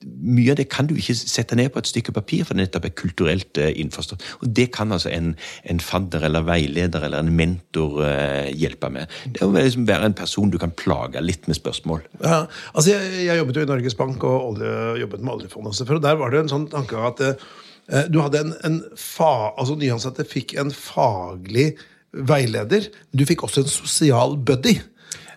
mye 0.00 0.54
av 0.54 0.58
det 0.60 0.66
kan 0.72 0.88
du 0.88 0.94
ikke 0.96 1.14
sette 1.18 1.56
ned 1.58 1.70
på 1.72 1.80
et 1.82 1.90
stykke 1.90 2.14
papir, 2.16 2.44
for 2.46 2.56
det 2.56 2.64
nettopp 2.66 2.88
er 2.88 2.94
kulturelt 2.96 3.60
uh, 3.60 3.68
innforstått. 3.68 4.24
Og 4.40 4.52
Det 4.56 4.70
kan 4.74 4.92
altså 4.92 5.12
en, 5.12 5.34
en, 5.68 5.80
fadder 5.80 6.24
eller 6.28 6.46
veileder 6.46 7.04
eller 7.06 7.24
en 7.24 7.32
mentor 7.36 8.00
uh, 8.00 8.48
hjelpe 8.48 8.90
med. 8.92 9.12
Det 9.26 9.44
å 9.44 9.52
liksom 9.54 9.88
være 9.88 10.10
en 10.10 10.16
person 10.16 10.52
du 10.52 10.58
kan 10.60 10.72
plage 10.72 11.20
litt 11.24 11.48
med 11.50 11.58
spørsmål. 11.58 12.04
Ja, 12.24 12.44
altså 12.72 12.94
Jeg, 12.94 13.26
jeg 13.26 13.42
jobbet 13.42 13.60
jo 13.60 13.66
i 13.66 13.70
Norges 13.72 13.98
Bank 13.98 14.24
og 14.28 14.52
olje, 14.54 14.76
jobbet 15.04 15.24
med 15.24 15.34
oljefondet 15.36 15.74
også, 15.74 15.88
for 15.88 16.02
der 16.02 16.20
var 16.20 16.32
det 16.32 16.44
en 16.44 16.54
sånn 16.54 16.68
tanke 16.72 17.00
at 17.10 17.24
uh, 17.26 18.06
du 18.08 18.20
hadde 18.22 18.44
en, 18.44 18.54
en 18.66 18.82
fa, 18.96 19.50
altså 19.58 19.76
Nyansatte 19.76 20.24
fikk 20.28 20.54
en 20.60 20.72
faglig 20.74 21.74
veileder, 22.10 22.88
men 23.10 23.20
du 23.20 23.26
fikk 23.28 23.44
også 23.46 23.64
en 23.64 23.70
sosial 23.70 24.36
buddy. 24.38 24.78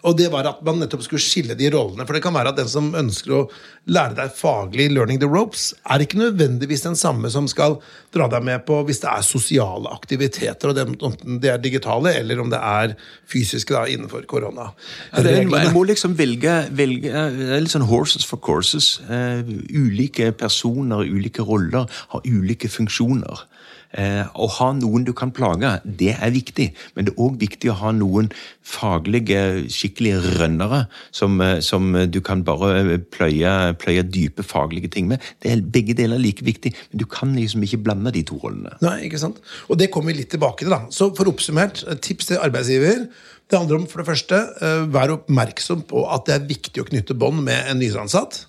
Og 0.03 0.17
det 0.19 0.29
var 0.33 0.47
at 0.49 0.59
man 0.65 0.81
nettopp 0.81 1.05
skulle 1.05 1.23
skille 1.23 1.55
de 1.59 1.69
rollene. 1.71 2.03
For 2.07 2.17
det 2.17 2.23
kan 2.25 2.35
være 2.35 2.51
at 2.51 2.59
den 2.59 2.69
som 2.71 2.91
ønsker 2.97 3.35
å 3.37 3.43
lære 3.87 4.17
deg 4.17 4.35
faglig 4.35 4.89
'learning 4.91 5.19
the 5.21 5.29
ropes', 5.29 5.73
er 5.87 6.03
ikke 6.03 6.19
nødvendigvis 6.19 6.83
den 6.83 6.95
samme 6.99 7.31
som 7.31 7.47
skal 7.47 7.77
dra 8.13 8.27
deg 8.31 8.43
med 8.43 8.65
på 8.67 8.81
hvis 8.83 8.99
det 9.03 9.09
er 9.11 9.23
sosiale 9.23 9.91
aktiviteter, 9.91 10.69
og 10.69 10.75
det, 10.75 10.87
om 11.03 11.39
det 11.39 11.51
er 11.51 11.57
digitale 11.63 12.13
eller 12.19 12.39
om 12.39 12.51
det 12.51 12.59
er 12.59 12.95
fysiske 13.31 13.73
da, 13.73 13.85
innenfor 13.87 14.27
korona. 14.27 14.71
Ja, 15.13 15.71
må 15.73 15.83
liksom 15.87 16.17
velge, 16.17 16.67
velge 16.71 17.11
Det 17.13 17.49
er 17.55 17.63
litt 17.63 17.73
sånn 17.73 17.87
horses 17.87 18.25
for 18.25 18.37
courses. 18.37 18.99
Uh, 19.07 19.43
ulike 19.71 20.31
personer, 20.31 21.07
ulike 21.07 21.43
roller, 21.47 21.87
har 22.13 22.27
ulike 22.27 22.69
funksjoner. 22.69 23.47
Eh, 23.93 24.25
å 24.33 24.47
ha 24.49 24.71
noen 24.73 25.05
du 25.05 25.11
kan 25.13 25.31
plage, 25.35 25.69
det 25.85 26.15
er 26.15 26.33
viktig. 26.33 26.71
Men 26.95 27.05
det 27.05 27.13
er 27.13 27.21
òg 27.21 27.37
viktig 27.41 27.69
å 27.69 27.77
ha 27.77 27.91
noen 27.93 28.31
faglige, 28.65 29.67
skikkelige 29.69 30.37
rønnere 30.39 30.87
som, 31.11 31.39
eh, 31.41 31.59
som 31.61 31.93
du 32.09 32.19
kan 32.21 32.43
bare 32.43 32.97
pløye, 33.13 33.73
pløye, 33.77 34.03
dype 34.09 34.43
faglige 34.43 34.89
ting 34.91 35.07
med. 35.07 35.21
Det 35.41 35.51
er 35.51 35.61
Begge 35.73 35.95
deler 35.95 36.15
er 36.17 36.21
like 36.21 36.43
viktig, 36.43 36.73
men 36.91 36.99
du 36.99 37.05
kan 37.05 37.33
liksom 37.35 37.63
ikke 37.63 37.81
blande 37.83 38.11
de 38.13 38.21
to 38.23 38.37
rollene. 38.37 38.77
Nei, 38.81 39.07
ikke 39.07 39.19
sant? 39.19 39.37
Og 39.69 39.77
det 39.77 39.91
kommer 39.91 40.11
vi 40.11 40.19
litt 40.19 40.29
tilbake 40.29 40.59
til. 40.59 40.69
da. 40.69 40.85
Så 40.89 41.15
for 41.15 41.25
oppsummert, 41.25 41.83
tips 42.01 42.25
til 42.25 42.37
arbeidsgiver. 42.37 43.07
Det 43.49 43.59
handler 43.59 43.81
om 43.81 43.87
for 43.87 44.01
det 44.01 44.07
første, 44.07 44.89
vær 44.91 45.13
oppmerksom 45.17 45.83
på 45.87 46.05
at 46.13 46.25
det 46.25 46.35
er 46.35 46.47
viktig 46.47 46.81
å 46.81 46.87
knytte 46.89 47.17
bånd 47.17 47.43
med 47.43 47.69
en 47.69 47.79
nyansatt. 47.79 48.45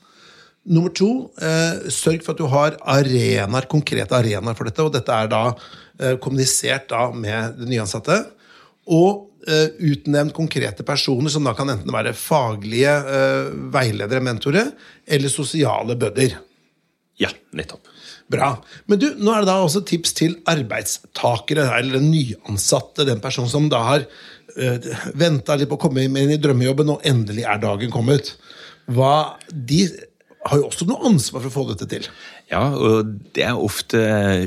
Nummer 0.65 0.93
to, 0.97 1.31
eh, 1.45 1.91
sørg 1.93 2.23
for 2.25 2.33
at 2.33 2.41
du 2.41 2.47
har 2.49 2.77
arenaer, 2.89 3.67
konkrete 3.69 4.17
arenaer 4.17 4.57
for 4.57 4.65
dette. 4.65 4.81
Og 4.81 4.95
dette 4.95 5.13
er 5.13 5.29
da 5.29 5.43
eh, 5.53 6.17
kommunisert 6.17 6.89
da 6.89 7.11
med 7.13 7.59
de 7.61 7.69
nyansatte. 7.69 8.17
Og 8.89 9.29
eh, 9.45 9.77
utnevnt 9.93 10.33
konkrete 10.37 10.87
personer 10.87 11.33
som 11.33 11.45
da 11.45 11.53
kan 11.57 11.69
enten 11.69 11.93
være 11.93 12.15
faglige 12.17 12.95
eh, 12.97 13.51
veiledere, 13.75 14.25
mentorer, 14.25 14.73
eller 15.05 15.33
sosiale 15.33 15.99
bødder. 16.01 16.39
Ja, 17.21 17.29
nettopp. 17.53 17.93
Bra. 18.33 18.55
Men 18.89 19.03
du, 19.03 19.11
nå 19.21 19.35
er 19.35 19.45
det 19.45 19.51
da 19.51 19.59
også 19.61 19.85
tips 19.87 20.17
til 20.17 20.39
arbeidstakere, 20.49 21.69
eller 21.77 21.99
den 21.99 22.09
nyansatte, 22.09 23.05
den 23.05 23.21
personen 23.23 23.53
som 23.53 23.69
da 23.71 23.83
har 23.85 24.07
uh, 24.57 24.89
venta 25.13 25.59
litt 25.61 25.69
på 25.71 25.77
å 25.77 25.83
komme 25.83 26.07
inn 26.07 26.33
i 26.33 26.41
drømmejobben, 26.41 26.95
og 26.97 27.05
endelig 27.07 27.45
er 27.45 27.61
dagen 27.63 27.93
kommet. 27.93 28.33
Hva, 28.89 29.37
de 29.53 29.85
har 30.45 30.61
jo 30.61 30.67
også 30.69 30.87
noe 30.89 31.09
ansvar 31.09 31.41
for 31.41 31.51
å 31.51 31.55
få 31.55 31.65
dette 31.71 31.87
til. 31.89 32.09
Ja, 32.51 32.63
og 32.77 33.15
det 33.35 33.47
er 33.47 33.57
ofte 33.57 34.01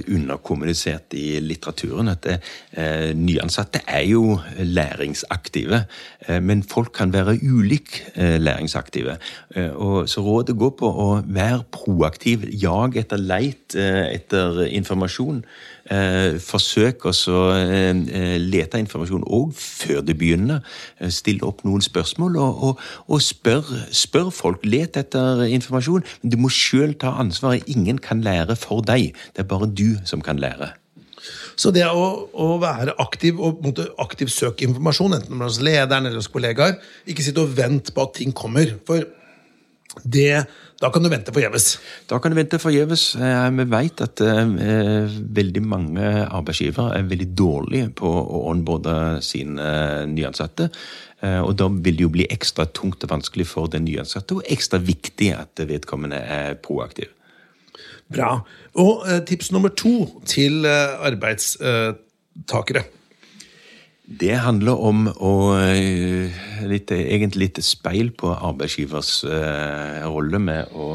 underkommunisert 0.06 1.16
i 1.18 1.40
litteraturen 1.42 2.12
at 2.12 2.22
det, 2.28 2.36
eh, 2.78 3.14
nyansatte 3.18 3.82
er 3.88 4.04
jo 4.06 4.38
læringsaktive. 4.60 5.86
Eh, 6.28 6.40
men 6.40 6.62
folk 6.62 6.94
kan 6.94 7.14
være 7.14 7.40
ulik 7.42 8.04
eh, 8.16 8.38
læringsaktive. 8.38 9.18
Eh, 9.56 9.72
og 9.74 10.08
Så 10.08 10.22
rådet 10.22 10.58
går 10.58 10.76
på 10.78 10.88
å 10.88 11.24
være 11.26 11.64
proaktiv. 11.72 12.46
Jag 12.54 12.96
etter 12.98 13.18
leit 13.18 13.76
eh, 13.76 14.14
etter 14.14 14.68
informasjon. 14.70 15.44
Eh, 15.88 16.36
forsøk 16.44 17.06
å 17.08 17.14
eh, 17.56 17.94
eh, 17.96 18.34
lete 18.44 18.80
informasjon 18.82 19.24
òg 19.24 19.54
før 19.56 20.02
det 20.04 20.18
begynner. 20.20 20.66
Stille 21.14 21.46
opp 21.48 21.64
noen 21.64 21.84
spørsmål, 21.84 22.36
og, 22.44 22.64
og, 22.68 22.82
og 23.08 23.22
spør, 23.24 23.70
spør, 23.96 24.28
folk. 24.36 24.66
Let 24.68 25.00
etter 25.00 25.46
informasjon. 25.48 26.04
Men 26.22 26.34
du 26.34 26.38
må 26.44 26.52
sjøl 26.52 26.98
ta 27.00 27.14
ansvaret. 27.22 27.64
Ingen 27.72 28.02
kan 28.04 28.26
lære 28.26 28.58
for 28.60 28.84
deg. 28.84 29.16
Det 29.32 29.46
er 29.46 29.48
bare 29.48 29.70
du 29.72 29.96
som 30.10 30.24
kan 30.26 30.42
lære. 30.44 30.74
Så 31.58 31.72
det 31.74 31.88
å, 31.88 32.08
å 32.36 32.50
være 32.62 32.98
aktiv 33.02 33.40
og 33.44 33.64
måtte 33.66 33.88
aktivt 34.04 34.36
søke 34.36 34.68
informasjon, 34.68 35.16
enten 35.18 35.42
hos 35.44 35.62
lederen 35.64 36.06
eller 36.06 36.20
hos 36.20 36.30
kollegaer, 36.32 36.78
ikke 37.10 37.26
sitte 37.26 37.44
og 37.44 37.56
vente 37.58 37.96
på 37.96 38.04
at 38.04 38.14
ting 38.20 38.36
kommer. 38.36 38.76
For 38.88 39.08
det, 40.04 40.46
da 40.78 40.92
kan 40.94 41.02
du 41.02 41.10
vente 41.10 41.34
forgjeves. 41.34 41.80
Da 42.06 42.20
kan 42.22 42.30
du 42.32 42.38
vente 42.38 42.60
forgjeves. 42.62 43.16
Eh, 43.16 43.50
vi 43.58 43.64
vet 43.72 44.02
at 44.06 44.22
eh, 44.22 45.08
veldig 45.40 45.64
mange 45.66 46.06
arbeidsgivere 46.26 47.00
er 47.00 47.08
veldig 47.10 47.28
dårlige 47.38 47.90
på 47.98 48.08
å 48.08 48.52
onboarde 48.52 49.22
sine 49.26 50.06
nyansatte. 50.12 50.70
Eh, 51.26 51.42
og 51.42 51.56
da 51.58 51.68
vil 51.74 51.98
det 51.98 52.04
jo 52.06 52.14
bli 52.14 52.26
ekstra 52.30 52.66
tungt 52.70 53.04
og 53.08 53.12
vanskelig 53.16 53.48
for 53.50 53.66
den 53.74 53.86
nyansatte, 53.90 54.38
og 54.38 54.46
ekstra 54.54 54.78
viktig 54.78 55.34
at 55.34 55.58
vedkommende 55.66 56.20
er 56.22 56.54
proaktiv. 56.62 57.10
Bra. 58.14 58.46
Og 58.78 59.02
tips 59.28 59.52
nummer 59.52 59.70
to 59.74 60.22
til 60.30 60.66
arbeidstakere. 60.66 62.86
Det 64.08 64.38
handler 64.40 64.80
om 64.80 65.08
å 65.12 65.32
eh, 65.60 66.32
litt, 66.64 66.94
Egentlig 66.96 67.50
litt 67.50 67.58
speil 67.66 68.14
på 68.16 68.32
arbeidsgivers 68.32 69.26
eh, 69.28 70.06
rolle 70.08 70.40
med 70.40 70.72
å 70.72 70.94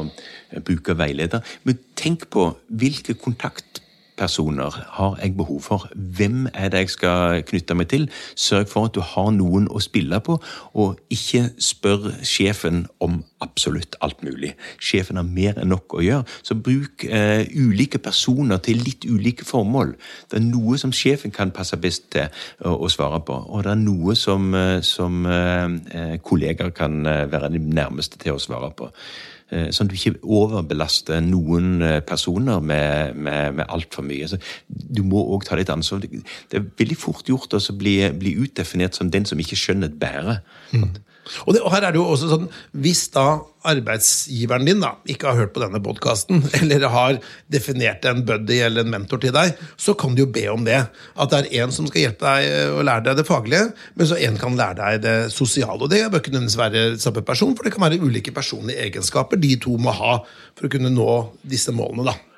bruke 0.65 0.95
veileder. 0.97 1.45
Men 1.61 1.77
tenk 1.93 2.25
på 2.33 2.47
hvilke 2.73 3.13
kontakt 3.13 3.82
personer 4.17 4.73
har 4.97 5.17
jeg 5.21 5.35
behov 5.37 5.61
for? 5.61 5.87
Hvem 5.95 6.47
er 6.53 6.69
det 6.69 6.83
jeg 6.83 6.93
skal 6.93 7.43
knytte 7.47 7.75
meg 7.77 7.89
til? 7.91 8.07
Sørg 8.35 8.67
for 8.71 8.89
at 8.89 8.95
du 8.95 9.01
har 9.01 9.31
noen 9.35 9.67
å 9.71 9.81
spille 9.83 10.19
på, 10.23 10.37
og 10.73 10.99
ikke 11.13 11.49
spør 11.61 12.11
sjefen 12.25 12.85
om 13.03 13.21
absolutt 13.43 13.97
alt 14.05 14.23
mulig. 14.23 14.53
Sjefen 14.79 15.19
har 15.19 15.27
mer 15.27 15.59
enn 15.61 15.71
nok 15.73 15.97
å 15.97 16.03
gjøre, 16.03 16.27
så 16.45 16.57
bruk 16.57 17.05
eh, 17.09 17.43
ulike 17.53 17.99
personer 18.03 18.61
til 18.63 18.81
litt 18.85 19.07
ulike 19.09 19.45
formål. 19.47 19.95
Det 20.31 20.39
er 20.39 20.47
noe 20.47 20.79
som 20.81 20.93
sjefen 20.95 21.33
kan 21.33 21.53
passe 21.55 21.77
best 21.81 22.09
til 22.13 22.29
å, 22.63 22.77
å 22.77 22.91
svare 22.91 23.21
på, 23.25 23.37
og 23.49 23.65
det 23.65 23.73
er 23.73 23.83
noe 23.83 24.17
som, 24.19 24.49
eh, 24.57 24.79
som 24.85 25.25
eh, 25.27 25.67
eh, 25.93 26.17
kollegaer 26.23 26.73
kan 26.75 27.03
eh, 27.05 27.25
være 27.31 27.53
de 27.53 27.63
nærmeste 27.63 28.21
til 28.21 28.37
å 28.37 28.41
svare 28.41 28.71
på. 28.77 28.91
Eh, 29.53 29.69
sånn 29.75 29.85
at 29.85 29.93
du 29.93 29.97
ikke 29.99 30.17
overbelaster 30.23 31.21
noen 31.21 31.83
eh, 31.85 31.99
personer 32.05 32.63
med, 32.63 33.13
med, 33.13 33.59
med 33.59 33.69
altfor 33.69 34.05
mye. 34.07 34.25
Så 34.31 34.39
du 34.67 35.03
må 35.05 35.21
òg 35.35 35.45
ta 35.45 35.57
litt 35.59 35.71
ansvar. 35.73 36.01
Det 36.01 36.57
er 36.57 36.65
veldig 36.79 36.97
fort 36.97 37.29
gjort 37.29 37.53
å 37.53 37.61
bli, 37.77 37.97
bli, 38.17 38.33
utdefinert 38.41 38.97
som 38.97 39.11
den 39.13 39.27
som 39.29 39.41
ikke 39.41 39.59
skjønner 39.59 39.91
et 39.91 39.99
bære. 40.01 40.39
Mm. 40.73 40.87
Og, 41.45 41.53
det, 41.53 41.61
og, 41.61 41.69
her 41.75 41.85
er 41.85 41.93
det 41.93 42.01
jo 42.01 42.07
også 42.11 42.31
sånn, 42.33 42.49
Hvis 42.83 43.05
da 43.13 43.27
arbeidsgiveren 43.67 44.67
din 44.67 44.83
da, 44.83 44.93
ikke 45.09 45.29
har 45.29 45.39
hørt 45.39 45.53
på 45.55 45.63
denne 45.63 45.81
podkasten, 45.83 46.43
eller 46.59 46.87
har 46.91 47.19
definert 47.53 48.05
en 48.09 48.23
buddy 48.27 48.59
eller 48.65 48.85
en 48.85 48.93
mentor 48.93 49.21
til 49.23 49.33
deg, 49.35 49.55
så 49.79 49.95
kan 49.99 50.15
du 50.15 50.23
jo 50.25 50.31
be 50.33 50.45
om 50.51 50.65
det. 50.67 50.81
At 51.15 51.33
det 51.33 51.43
er 51.43 51.63
en 51.63 51.75
som 51.75 51.87
skal 51.89 52.07
hjelpe 52.07 52.27
deg 52.27 52.75
å 52.79 52.83
lære 52.85 53.07
deg 53.09 53.21
det 53.21 53.27
faglige, 53.29 53.69
men 53.99 54.09
så 54.09 54.19
en 54.19 54.41
kan 54.41 54.59
lære 54.59 54.79
deg 54.81 55.01
det 55.05 55.15
sosiale. 55.35 55.79
Og 55.79 55.91
det 55.91 56.03
bør 56.09 56.23
ikke 56.23 56.35
nødvendigvis 56.35 56.59
være 56.59 56.85
samme 57.01 57.25
person, 57.25 57.55
for 57.57 57.67
det 57.67 57.75
kan 57.75 57.87
være 57.87 58.01
ulike 58.03 58.35
personlige 58.35 58.89
egenskaper 58.89 59.41
de 59.41 59.55
to 59.63 59.77
må 59.81 59.95
ha 59.95 60.19
for 60.53 60.67
å 60.67 60.73
kunne 60.73 60.93
nå 60.93 61.09
disse 61.47 61.73
målene. 61.75 62.11
da. 62.11 62.32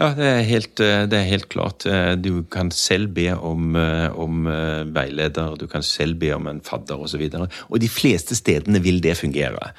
Ja, 0.00 0.14
det 0.16 0.26
er, 0.26 0.38
helt, 0.48 0.80
eh, 0.80 1.02
det 1.10 1.18
er, 1.18 1.26
helt, 1.28 1.48
klart. 1.52 1.84
Eh, 1.84 2.14
du 2.16 2.42
kan 2.48 2.70
selv 2.72 3.10
be 3.16 3.28
om, 3.34 3.74
eh, 3.76 4.08
om 4.16 4.46
veileder, 4.94 5.56
du 5.60 5.66
kan 5.68 5.84
selv 5.84 6.16
be 6.22 6.32
om 6.32 6.48
en 6.48 6.62
fadder 6.64 7.02
osv. 7.04 7.26
Og, 7.28 7.50
så 7.50 7.66
og 7.68 7.80
de 7.82 7.90
fleste 7.92 8.38
stedene 8.38 8.80
vil 8.80 9.02
det 9.04 9.18
fungere. 9.18 9.72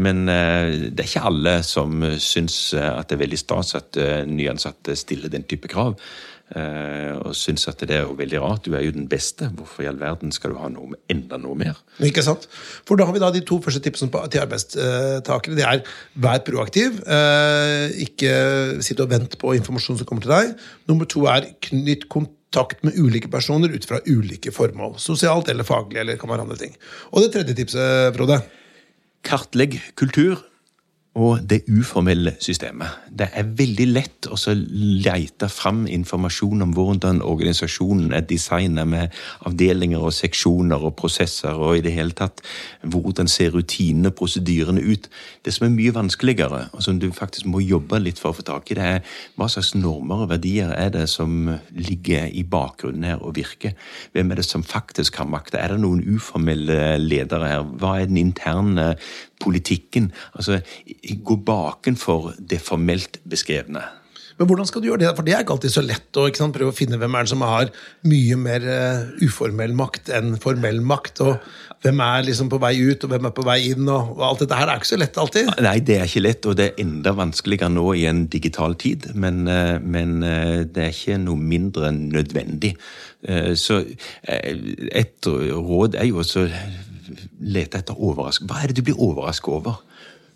Men 0.00 0.24
det 0.26 1.00
er 1.02 1.06
ikke 1.06 1.26
alle 1.28 1.52
som 1.66 2.02
syns 2.18 2.72
at 2.74 3.08
det 3.10 3.16
er 3.16 3.22
veldig 3.24 3.38
stas 3.38 3.74
at 3.78 3.98
nyansatte 4.26 4.96
stiller 4.98 5.32
den 5.32 5.44
type 5.48 5.68
krav. 5.68 5.98
Uh, 6.50 7.14
og 7.22 7.34
syns 7.38 7.68
at 7.70 7.78
det 7.86 7.94
er 7.94 8.08
jo 8.08 8.16
veldig 8.18 8.40
rart. 8.42 8.64
Du 8.66 8.74
er 8.74 8.82
jo 8.82 8.94
den 8.94 9.06
beste. 9.10 9.46
Hvorfor 9.54 9.84
i 9.84 9.88
all 9.90 10.00
verden 10.00 10.32
skal 10.34 10.50
du 10.50 10.58
ha 10.58 10.70
noe, 10.72 10.98
enda 11.12 11.38
noe 11.38 11.54
mer? 11.58 11.78
Ikke 12.02 12.24
sant? 12.26 12.48
For 12.88 12.98
da 12.98 13.06
har 13.06 13.14
vi 13.14 13.22
da 13.22 13.28
de 13.30 13.44
to 13.46 13.60
første 13.62 13.82
tipsene 13.84 14.10
til 14.32 14.42
arbeidstakere. 14.42 15.54
Det 15.54 15.66
er 15.68 15.84
vær 16.18 16.42
proaktiv. 16.46 16.98
Uh, 17.06 17.86
ikke 18.02 18.34
sitt 18.82 19.02
og 19.02 19.12
vent 19.14 19.38
på 19.38 19.54
informasjon 19.60 20.02
som 20.02 20.10
kommer 20.10 20.26
til 20.26 20.34
deg. 20.34 20.66
Nummer 20.90 21.06
to 21.10 21.22
er 21.30 21.52
knytt 21.70 22.08
kontakt 22.10 22.82
med 22.82 22.98
ulike 22.98 23.30
personer 23.30 23.70
ut 23.70 23.86
fra 23.86 24.02
ulike 24.10 24.50
formål. 24.50 24.98
Sosialt 24.98 25.52
eller 25.54 25.68
faglig. 25.68 26.02
eller 26.02 26.18
kan 26.18 26.34
være 26.34 26.48
andre 26.48 26.58
ting. 26.58 26.74
Og 27.14 27.22
det 27.22 27.34
tredje 27.36 27.54
tipset, 27.62 28.10
Frode? 28.18 28.42
Kartlegg 29.22 29.78
kultur 30.00 30.40
og 31.20 31.42
det 31.50 31.60
uformelle 31.68 32.32
systemet. 32.40 32.88
Det 33.18 33.26
er 33.36 33.48
veldig 33.56 33.86
lett 33.90 34.28
å 34.32 34.36
lete 34.56 35.50
fram 35.52 35.82
informasjon 35.90 36.64
om 36.64 36.72
hvordan 36.72 37.20
organisasjonen 37.26 38.14
er 38.16 38.24
designet 38.24 38.88
med 38.88 39.16
avdelinger 39.48 40.00
og 40.00 40.14
seksjoner 40.16 40.80
og 40.80 40.94
prosesser, 40.96 41.60
og 41.60 41.76
i 41.76 41.84
det 41.84 41.92
hele 41.92 42.16
tatt 42.16 42.40
hvordan 42.80 43.28
ser 43.28 43.52
rutinene 43.52 44.08
og 44.12 44.16
prosedyrene 44.22 44.80
ut. 44.80 45.10
Det 45.44 45.52
som 45.52 45.66
er 45.66 45.74
mye 45.74 45.94
vanskeligere, 45.96 46.62
og 46.72 46.84
som 46.86 47.00
du 47.02 47.10
faktisk 47.12 47.50
må 47.52 47.60
jobbe 47.64 48.00
litt 48.00 48.22
for 48.22 48.32
å 48.32 48.38
få 48.40 48.46
tak 48.48 48.72
i, 48.72 48.78
det 48.80 48.88
er 48.94 49.16
hva 49.36 49.50
slags 49.52 49.74
normer 49.76 50.24
og 50.24 50.32
verdier 50.32 50.72
er 50.72 50.94
det 50.96 51.06
som 51.12 51.50
ligger 51.76 52.30
i 52.32 52.46
bakgrunnen 52.48 53.08
her 53.10 53.20
og 53.20 53.36
virker? 53.36 53.76
Hvem 54.16 54.32
er 54.32 54.40
det 54.40 54.48
som 54.48 54.64
faktisk 54.64 55.20
har 55.20 55.28
makta? 55.28 55.60
Er 55.60 55.74
det 55.74 55.82
noen 55.84 56.00
uformelle 56.16 56.96
ledere 57.02 57.52
her? 57.52 57.68
Hva 57.76 57.98
er 58.00 58.08
den 58.08 58.22
interne 58.24 58.94
politikken. 59.40 60.12
Altså 60.34 60.60
gå 61.18 61.38
bakenfor 61.46 62.34
det 62.38 62.60
formelt 62.62 63.18
beskrevne. 63.28 63.82
Men 64.40 64.48
hvordan 64.48 64.64
skal 64.64 64.80
du 64.80 64.86
gjøre 64.88 65.02
det? 65.02 65.08
For 65.12 65.26
det 65.26 65.34
er 65.36 65.42
ikke 65.44 65.52
alltid 65.52 65.72
så 65.74 65.82
lett 65.84 66.16
å 66.16 66.22
sant, 66.32 66.54
prøve 66.56 66.72
å 66.72 66.76
finne 66.76 66.96
hvem 66.96 67.12
er 67.12 67.26
det 67.26 67.32
som 67.34 67.42
har 67.44 67.68
mye 68.08 68.38
mer 68.40 68.64
uh, 68.64 69.10
uformell 69.20 69.74
makt 69.76 70.08
enn 70.16 70.38
formell 70.40 70.80
makt. 70.80 71.20
og 71.26 71.82
Hvem 71.84 72.00
er 72.06 72.24
liksom 72.24 72.48
på 72.48 72.60
vei 72.62 72.72
ut, 72.80 73.04
og 73.04 73.12
hvem 73.12 73.28
er 73.28 73.34
på 73.36 73.44
vei 73.44 73.58
inn? 73.74 73.84
Og, 73.84 74.14
og 74.16 74.24
alt 74.30 74.40
dette 74.46 74.56
her 74.56 74.72
er 74.72 74.80
ikke 74.80 74.88
så 74.94 75.00
lett 75.00 75.20
alltid. 75.20 75.52
Nei, 75.60 75.76
det 75.84 75.98
er 75.98 76.08
ikke 76.08 76.24
lett, 76.24 76.48
og 76.48 76.56
det 76.56 76.70
er 76.70 76.80
enda 76.86 77.12
vanskeligere 77.18 77.68
nå 77.74 77.84
i 78.00 78.06
en 78.08 78.24
digital 78.32 78.78
tid. 78.80 79.10
Men, 79.12 79.42
uh, 79.44 79.76
men 79.84 80.22
uh, 80.24 80.62
det 80.64 80.86
er 80.86 80.96
ikke 80.96 81.20
noe 81.20 81.36
mindre 81.36 81.92
nødvendig. 81.92 82.76
Så 83.60 83.82
et 84.24 85.26
råd 85.28 85.98
er 86.00 86.06
jo 86.08 86.22
også 86.22 86.46
lete 87.44 87.82
etter 87.82 87.98
overraskelse. 88.00 88.48
Hva 88.48 88.62
er 88.62 88.70
det 88.70 88.78
du 88.78 88.86
blir 88.86 89.02
overrasket 89.04 89.52
over? 89.52 89.82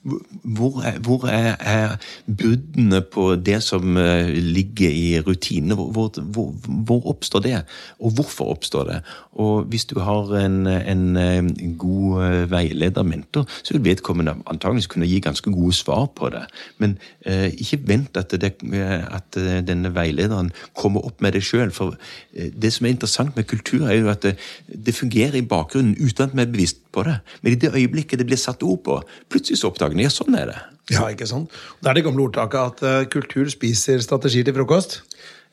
Hvor 0.04 0.82
er, 0.84 0.98
hvor 1.00 1.24
er, 1.28 1.54
er 1.60 1.96
bruddene 2.28 3.00
på 3.00 3.34
det 3.40 3.62
som 3.64 3.96
eh, 3.96 4.28
ligger 4.28 4.90
i 4.90 5.20
rutinene? 5.20 5.74
Hvor, 5.74 6.12
hvor, 6.20 6.52
hvor, 6.68 7.06
oppstår 7.06 7.40
det, 7.40 7.62
og 7.98 8.10
hvorfor 8.10 8.52
oppstår 8.52 8.84
det? 8.84 8.98
Og 9.32 9.62
Hvis 9.62 9.84
du 9.84 9.98
har 10.00 10.36
en, 10.44 10.66
en, 10.66 11.16
en 11.16 11.74
god 11.78 12.24
eh, 12.24 12.50
veileder, 12.50 13.02
mentor, 13.02 13.48
så 13.62 13.74
vil 13.74 13.84
vedkommende 13.84 14.36
antageligvis 14.46 14.86
kunne 14.92 15.08
gi 15.08 15.20
ganske 15.24 15.52
gode 15.52 15.72
svar 15.72 16.06
på 16.16 16.28
det. 16.28 16.44
Men 16.78 16.98
eh, 17.26 17.48
ikke 17.56 17.80
vent 17.88 18.16
at, 18.16 18.30
det, 18.30 18.54
at, 18.60 19.40
denne 19.66 19.94
veilederen 19.94 20.52
kommer 20.76 21.00
opp 21.08 21.24
med 21.24 21.32
det 21.32 21.44
sjøl. 21.44 21.72
For 21.72 21.96
det 22.34 22.72
som 22.72 22.86
er 22.86 22.96
interessant 22.98 23.36
med 23.36 23.48
kultur, 23.48 23.88
er 23.88 24.02
jo 24.02 24.12
at 24.12 24.22
det, 24.22 24.36
det 24.68 24.94
fungerer 24.94 25.40
i 25.40 25.48
bakgrunnen 25.48 25.96
uten 25.96 26.28
at 26.28 26.36
vi 26.36 26.42
er 26.42 26.52
bevisst 26.52 26.83
på 26.94 27.04
det. 27.06 27.18
Men 27.42 27.54
i 27.54 27.58
det 27.60 27.72
øyeblikket 27.74 28.22
det 28.22 28.28
blir 28.28 28.40
satt 28.40 28.62
ord 28.66 28.82
på, 28.86 28.98
plutselig 29.32 29.60
så 29.60 29.70
oppdager 29.72 29.98
de 29.98 30.06
ja, 30.06 30.12
sånn 30.14 30.38
er 30.38 30.52
det. 30.52 30.58
Ja, 30.94 31.06
ikke 31.10 31.28
sant? 31.28 31.52
Det 31.80 31.90
er 31.90 31.98
det 31.98 32.04
gamle 32.06 32.28
ordtaket 32.28 32.60
at 32.60 32.84
uh, 32.84 33.06
kultur 33.10 33.48
spiser 33.52 34.02
strategier 34.04 34.46
til 34.46 34.56
frokost. 34.56 35.00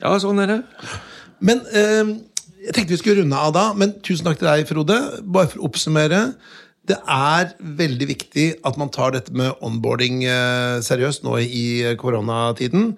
Ja, 0.01 0.13
sånn 0.21 0.41
er 0.43 0.56
det. 0.56 0.60
Men 1.41 1.63
uh, 1.73 2.17
jeg 2.62 2.75
tenkte 2.75 2.93
vi 2.93 3.01
skulle 3.01 3.23
runde 3.23 3.38
av 3.38 3.54
da, 3.56 3.69
men 3.77 3.95
tusen 4.06 4.27
takk 4.27 4.41
til 4.41 4.49
deg, 4.51 4.67
Frode. 4.69 4.97
Bare 5.25 5.49
for 5.49 5.62
å 5.62 5.69
oppsummere. 5.71 6.25
Det 6.89 6.97
er 7.10 7.51
veldig 7.77 8.08
viktig 8.10 8.45
at 8.67 8.77
man 8.82 8.91
tar 8.93 9.13
dette 9.15 9.34
med 9.38 9.54
onboarding 9.65 10.23
eh, 10.25 10.80
seriøst 10.82 11.21
nå 11.25 11.36
i 11.41 11.65
koronatiden. 12.01 12.95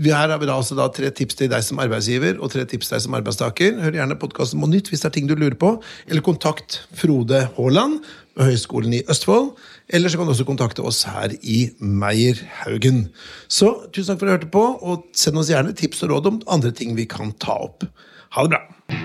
Her 0.00 0.30
har 0.32 0.38
vi 0.40 0.48
da 0.48 0.54
altså 0.56 0.76
da 0.78 0.86
tre 0.88 1.10
tips 1.12 1.36
til 1.36 1.50
deg 1.52 1.60
som 1.66 1.80
arbeidsgiver 1.82 2.38
og 2.40 2.48
tre 2.54 2.64
tips 2.64 2.88
til 2.88 2.96
deg 2.96 3.04
som 3.04 3.16
arbeidstaker. 3.18 3.76
Hør 3.82 3.98
gjerne 3.98 4.16
podkasten 4.16 4.62
på 4.62 4.70
nytt 4.72 4.88
hvis 4.88 5.04
det 5.04 5.10
er 5.10 5.14
ting 5.18 5.28
du 5.28 5.34
lurer 5.36 5.58
på. 5.58 5.74
Eller 6.08 6.24
kontakt 6.24 6.80
Frode 6.96 7.42
Haaland 7.58 8.00
ved 8.32 8.48
Høgskolen 8.48 8.96
i 8.96 9.02
Østfold. 9.12 9.52
Eller 9.92 10.08
så 10.08 10.16
kan 10.16 10.28
du 10.28 10.32
også 10.32 10.48
kontakte 10.48 10.86
oss 10.88 11.04
her 11.12 11.36
i 11.42 11.66
Meierhaugen. 11.76 13.10
Så 13.52 13.74
tusen 13.92 14.14
takk 14.14 14.24
for 14.24 14.32
at 14.32 14.32
du 14.32 14.36
hørte 14.38 14.52
på, 14.56 14.66
og 14.80 15.08
send 15.12 15.36
oss 15.36 15.52
gjerne 15.52 15.76
tips 15.76 16.06
og 16.06 16.16
råd 16.16 16.32
om 16.32 16.44
andre 16.48 16.72
ting 16.72 16.96
vi 16.96 17.04
kan 17.04 17.36
ta 17.36 17.60
opp. 17.68 17.84
Ha 18.32 18.48
det 18.48 18.56
bra. 18.56 19.01